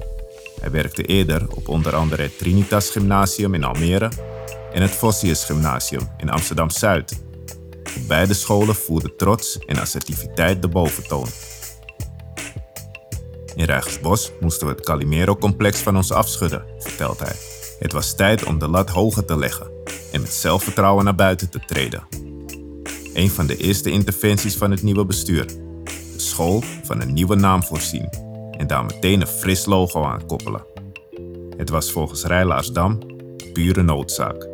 Hij 0.59 0.71
werkte 0.71 1.03
eerder 1.03 1.47
op 1.55 1.67
onder 1.67 1.95
andere 1.95 2.21
het 2.21 2.37
Trinitas 2.37 2.89
Gymnasium 2.89 3.53
in 3.53 3.63
Almere 3.63 4.11
en 4.73 4.81
het 4.81 4.91
Vossius 4.91 5.43
Gymnasium 5.43 6.09
in 6.17 6.29
Amsterdam 6.29 6.69
Zuid. 6.69 7.23
Op 7.97 8.07
beide 8.07 8.33
scholen 8.33 8.75
voerde 8.75 9.15
trots 9.15 9.57
en 9.57 9.79
assertiviteit 9.79 10.61
de 10.61 10.67
boventoon. 10.67 11.27
In 13.55 13.65
Rijgersbos 13.65 14.31
moesten 14.39 14.67
we 14.67 14.73
het 14.73 14.85
Calimero-complex 14.85 15.79
van 15.79 15.95
ons 15.95 16.11
afschudden, 16.11 16.65
vertelt 16.79 17.19
hij. 17.19 17.52
Het 17.83 17.91
was 17.91 18.15
tijd 18.15 18.45
om 18.45 18.59
de 18.59 18.67
lat 18.67 18.89
hoger 18.89 19.25
te 19.25 19.37
leggen 19.37 19.71
en 20.11 20.21
met 20.21 20.33
zelfvertrouwen 20.33 21.03
naar 21.03 21.15
buiten 21.15 21.49
te 21.49 21.59
treden. 21.59 22.07
Een 23.13 23.29
van 23.29 23.45
de 23.45 23.57
eerste 23.57 23.89
interventies 23.91 24.55
van 24.55 24.71
het 24.71 24.81
nieuwe 24.81 25.05
bestuur. 25.05 25.45
De 25.83 26.19
school 26.19 26.63
van 26.83 27.01
een 27.01 27.13
nieuwe 27.13 27.35
naam 27.35 27.63
voorzien 27.63 28.09
en 28.51 28.67
daar 28.67 28.85
meteen 28.85 29.21
een 29.21 29.27
fris 29.27 29.65
logo 29.65 30.03
aan 30.03 30.25
koppelen. 30.25 30.65
Het 31.57 31.69
was 31.69 31.91
volgens 31.91 32.23
Rijlaarsdam 32.23 32.99
pure 33.53 33.81
noodzaak. 33.81 34.47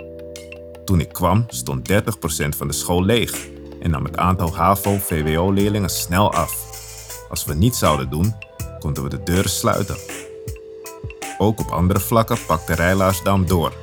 Toen 0.86 1.00
ik 1.00 1.10
kwam 1.10 1.46
stond 1.48 1.92
30% 1.92 1.96
van 2.58 2.68
de 2.68 2.74
school 2.74 3.04
leeg 3.04 3.48
en 3.82 3.90
nam 3.90 4.04
het 4.04 4.18
aantal 4.18 4.56
HAVO-VWO-leerlingen 4.56 5.90
snel 5.90 6.34
af. 6.34 6.68
Als 7.30 7.46
we 7.46 7.54
niets 7.54 7.80
zouden 7.80 8.10
doen, 8.10 8.36
konden 8.80 9.04
we 9.04 9.10
de 9.10 9.24
deuren 9.24 9.50
sluiten. 9.50 9.98
Ook 11.42 11.60
op 11.60 11.70
andere 11.70 12.00
vlakken 12.00 12.38
pakte 12.48 12.74
Rijlaarsdam 12.74 13.48
door. 13.48 13.74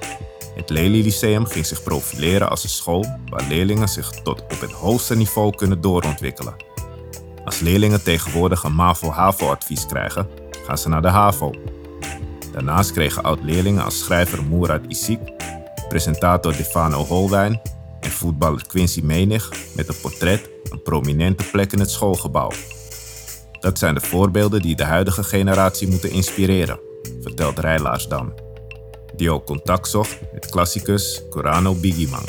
Het 0.54 0.70
Lely 0.70 1.02
Lyceum 1.02 1.46
ging 1.46 1.66
zich 1.66 1.82
profileren 1.82 2.50
als 2.50 2.62
een 2.62 2.68
school 2.68 3.06
waar 3.30 3.46
leerlingen 3.48 3.88
zich 3.88 4.10
tot 4.10 4.42
op 4.42 4.60
het 4.60 4.72
hoogste 4.72 5.16
niveau 5.16 5.56
kunnen 5.56 5.80
doorontwikkelen. 5.80 6.56
Als 7.44 7.60
leerlingen 7.60 8.02
tegenwoordig 8.02 8.62
een 8.62 8.74
MAVO-HAVO-advies 8.74 9.86
krijgen, 9.86 10.28
gaan 10.66 10.78
ze 10.78 10.88
naar 10.88 11.02
de 11.02 11.08
HAVO. 11.08 11.50
Daarnaast 12.52 12.92
kregen 12.92 13.22
oud-leerlingen 13.22 13.84
als 13.84 13.98
schrijver 13.98 14.42
Moerad 14.42 14.82
Isik, 14.88 15.20
presentator 15.88 16.56
Defano 16.56 17.04
Holwijn 17.04 17.60
en 18.00 18.10
voetballer 18.10 18.66
Quincy 18.66 19.00
Menig 19.00 19.52
met 19.74 19.88
een 19.88 20.00
portret 20.00 20.48
een 20.70 20.82
prominente 20.82 21.44
plek 21.50 21.72
in 21.72 21.78
het 21.78 21.90
schoolgebouw. 21.90 22.50
Dat 23.60 23.78
zijn 23.78 23.94
de 23.94 24.00
voorbeelden 24.00 24.62
die 24.62 24.76
de 24.76 24.84
huidige 24.84 25.24
generatie 25.24 25.88
moeten 25.88 26.10
inspireren, 26.10 26.80
vertelt 27.26 27.58
Rijlaarsdam, 27.58 28.34
die 29.16 29.30
ook 29.30 29.46
contact 29.46 29.88
zocht 29.88 30.18
met 30.32 30.46
klassicus 30.46 31.22
Corano 31.30 31.74
Bigiman. 31.74 32.24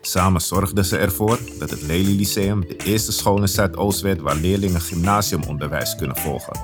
Samen 0.00 0.40
zorgden 0.40 0.84
ze 0.84 0.96
ervoor 0.96 1.38
dat 1.58 1.70
het 1.70 1.82
Lely 1.82 2.16
Lyceum 2.16 2.60
de 2.60 2.76
eerste 2.76 3.12
school 3.12 3.40
in 3.40 3.48
Zuidoost 3.48 4.00
werd 4.00 4.20
waar 4.20 4.36
leerlingen 4.36 4.80
gymnasiumonderwijs 4.80 5.96
kunnen 5.96 6.16
volgen. 6.16 6.60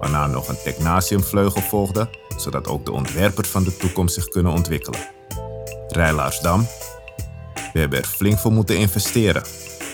Waarna 0.00 0.26
nog 0.26 0.48
een 0.48 0.62
technasiumvleugel 0.64 1.60
volgde, 1.60 2.08
zodat 2.36 2.68
ook 2.68 2.84
de 2.84 2.92
ontwerpers 2.92 3.48
van 3.48 3.64
de 3.64 3.76
toekomst 3.76 4.14
zich 4.14 4.28
kunnen 4.28 4.52
ontwikkelen. 4.52 5.00
Rijlaarsdam. 5.88 6.66
We 7.72 7.78
hebben 7.78 7.98
er 7.98 8.04
flink 8.04 8.38
voor 8.38 8.52
moeten 8.52 8.78
investeren 8.78 9.42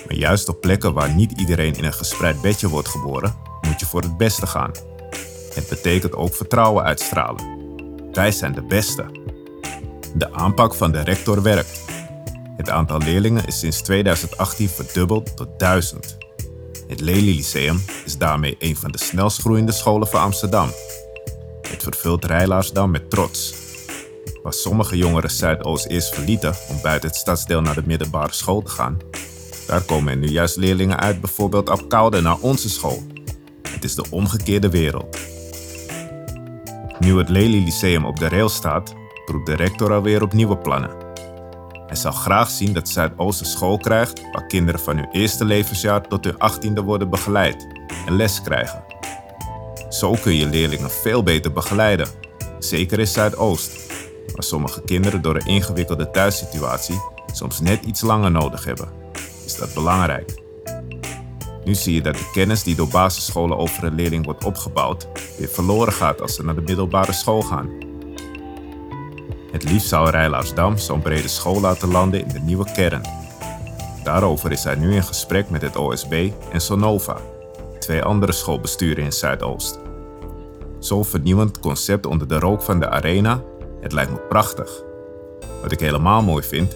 maar 0.07 0.17
juist 0.17 0.49
op 0.49 0.61
plekken 0.61 0.93
waar 0.93 1.15
niet 1.15 1.31
iedereen 1.31 1.75
in 1.75 1.83
een 1.83 1.93
gespreid 1.93 2.41
bedje 2.41 2.69
wordt 2.69 2.87
geboren, 2.87 3.35
moet 3.61 3.79
je 3.79 3.85
voor 3.85 4.01
het 4.01 4.17
beste 4.17 4.47
gaan. 4.47 4.71
Het 5.55 5.69
betekent 5.69 6.15
ook 6.15 6.35
vertrouwen 6.35 6.83
uitstralen. 6.83 7.43
Wij 8.11 8.31
zijn 8.31 8.53
de 8.53 8.63
beste. 8.63 9.05
De 10.15 10.33
aanpak 10.33 10.75
van 10.75 10.91
de 10.91 11.01
rector 11.01 11.41
werkt. 11.41 11.81
Het 12.57 12.69
aantal 12.69 12.97
leerlingen 12.97 13.45
is 13.47 13.59
sinds 13.59 13.81
2018 13.81 14.69
verdubbeld 14.69 15.37
tot 15.37 15.47
1000. 15.59 16.17
Het 16.87 17.01
Lely 17.01 17.35
Lyceum 17.35 17.81
is 18.05 18.17
daarmee 18.17 18.55
een 18.59 18.75
van 18.75 18.91
de 18.91 18.97
snelst 18.97 19.39
groeiende 19.39 19.71
scholen 19.71 20.07
van 20.07 20.21
Amsterdam. 20.21 20.69
Het 21.61 21.83
vervult 21.83 22.25
Rijlaarsdam 22.25 22.91
met 22.91 23.09
trots. 23.09 23.53
Waar 24.43 24.53
sommige 24.53 24.97
jongeren 24.97 25.31
Zuidoost 25.31 25.85
eerst 25.85 26.13
verlieten 26.13 26.55
om 26.69 26.81
buiten 26.81 27.09
het 27.09 27.17
stadsdeel 27.17 27.61
naar 27.61 27.75
de 27.75 27.83
middelbare 27.85 28.33
school 28.33 28.61
te 28.61 28.71
gaan, 28.71 28.97
daar 29.67 29.81
komen 29.81 30.19
nu 30.19 30.27
juist 30.27 30.55
leerlingen 30.55 30.99
uit, 30.99 31.21
bijvoorbeeld 31.21 31.69
op 31.69 31.89
Koude, 31.89 32.21
naar 32.21 32.37
onze 32.39 32.69
school. 32.69 33.03
Het 33.69 33.83
is 33.83 33.95
de 33.95 34.05
omgekeerde 34.09 34.69
wereld. 34.69 35.17
Nu 36.99 37.17
het 37.17 37.29
Lely 37.29 37.63
Lyceum 37.63 38.05
op 38.05 38.19
de 38.19 38.29
rail 38.29 38.49
staat, 38.49 38.93
proeft 39.25 39.45
de 39.45 39.55
rector 39.55 39.93
alweer 39.93 40.21
op 40.21 40.33
nieuwe 40.33 40.57
plannen. 40.57 40.95
Hij 41.87 41.95
zou 41.95 42.13
graag 42.13 42.49
zien 42.49 42.73
dat 42.73 42.89
Zuidoost 42.89 43.39
een 43.39 43.45
school 43.45 43.77
krijgt 43.77 44.21
waar 44.31 44.47
kinderen 44.47 44.79
van 44.79 44.95
hun 44.95 45.09
eerste 45.11 45.45
levensjaar 45.45 46.07
tot 46.07 46.23
hun 46.23 46.37
achttiende 46.37 46.81
worden 46.81 47.09
begeleid 47.09 47.67
en 48.05 48.15
les 48.15 48.41
krijgen. 48.41 48.83
Zo 49.89 50.11
kun 50.21 50.35
je 50.35 50.45
leerlingen 50.45 50.91
veel 50.91 51.23
beter 51.23 51.53
begeleiden, 51.53 52.07
zeker 52.59 52.99
in 52.99 53.07
Zuidoost, 53.07 53.93
waar 54.33 54.43
sommige 54.43 54.81
kinderen 54.81 55.21
door 55.21 55.35
een 55.35 55.47
ingewikkelde 55.47 56.11
thuissituatie 56.11 57.13
soms 57.33 57.59
net 57.59 57.85
iets 57.85 58.01
langer 58.01 58.31
nodig 58.31 58.65
hebben 58.65 58.89
is 59.45 59.55
dat 59.55 59.73
belangrijk. 59.73 60.44
Nu 61.65 61.75
zie 61.75 61.93
je 61.93 62.01
dat 62.01 62.15
de 62.15 62.29
kennis 62.33 62.63
die 62.63 62.75
door 62.75 62.87
basisscholen 62.87 63.57
over 63.57 63.83
een 63.83 63.95
leerling 63.95 64.25
wordt 64.25 64.45
opgebouwd, 64.45 65.07
weer 65.37 65.49
verloren 65.49 65.93
gaat 65.93 66.21
als 66.21 66.35
ze 66.35 66.43
naar 66.43 66.55
de 66.55 66.61
middelbare 66.61 67.13
school 67.13 67.41
gaan. 67.41 67.69
Het 69.51 69.63
liefst 69.63 69.87
zou 69.87 70.09
Rijlaarsdam 70.09 70.77
zo'n 70.77 71.01
brede 71.01 71.27
school 71.27 71.59
laten 71.59 71.91
landen 71.91 72.21
in 72.21 72.27
de 72.27 72.39
nieuwe 72.39 72.71
kern. 72.71 73.01
Daarover 74.03 74.51
is 74.51 74.63
hij 74.63 74.75
nu 74.75 74.95
in 74.95 75.03
gesprek 75.03 75.49
met 75.49 75.61
het 75.61 75.75
OSB 75.75 76.29
en 76.51 76.61
Sonova, 76.61 77.17
twee 77.79 78.03
andere 78.03 78.31
schoolbesturen 78.31 79.03
in 79.03 79.13
Zuidoost. 79.13 79.79
Zo'n 80.79 81.05
vernieuwend 81.05 81.59
concept 81.59 82.05
onder 82.05 82.27
de 82.27 82.39
rook 82.39 82.61
van 82.61 82.79
de 82.79 82.89
arena, 82.89 83.43
het 83.81 83.91
lijkt 83.91 84.11
me 84.11 84.17
prachtig. 84.17 84.83
Wat 85.61 85.71
ik 85.71 85.79
helemaal 85.79 86.21
mooi 86.21 86.43
vind, 86.43 86.75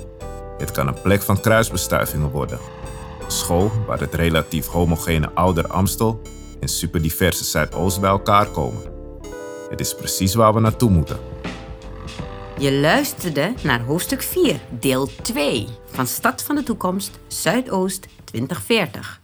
het 0.57 0.71
kan 0.71 0.87
een 0.87 1.01
plek 1.01 1.21
van 1.21 1.41
kruisbestuivingen 1.41 2.29
worden. 2.29 2.78
School 3.31 3.71
waar 3.87 3.99
het 3.99 4.13
relatief 4.13 4.65
homogene 4.65 5.29
ouder 5.33 5.67
Amstel 5.67 6.21
en 6.59 6.67
superdiverse 6.67 7.43
Zuidoost 7.43 7.99
bij 7.99 8.09
elkaar 8.09 8.47
komen. 8.47 8.81
Het 9.69 9.79
is 9.79 9.95
precies 9.95 10.33
waar 10.33 10.53
we 10.53 10.59
naartoe 10.59 10.89
moeten. 10.89 11.19
Je 12.57 12.73
luisterde 12.73 13.53
naar 13.63 13.81
hoofdstuk 13.81 14.21
4, 14.21 14.59
deel 14.69 15.09
2 15.21 15.67
van 15.85 16.07
Stad 16.07 16.43
van 16.43 16.55
de 16.55 16.63
Toekomst 16.63 17.19
Zuidoost 17.27 18.07
2040. 18.23 19.21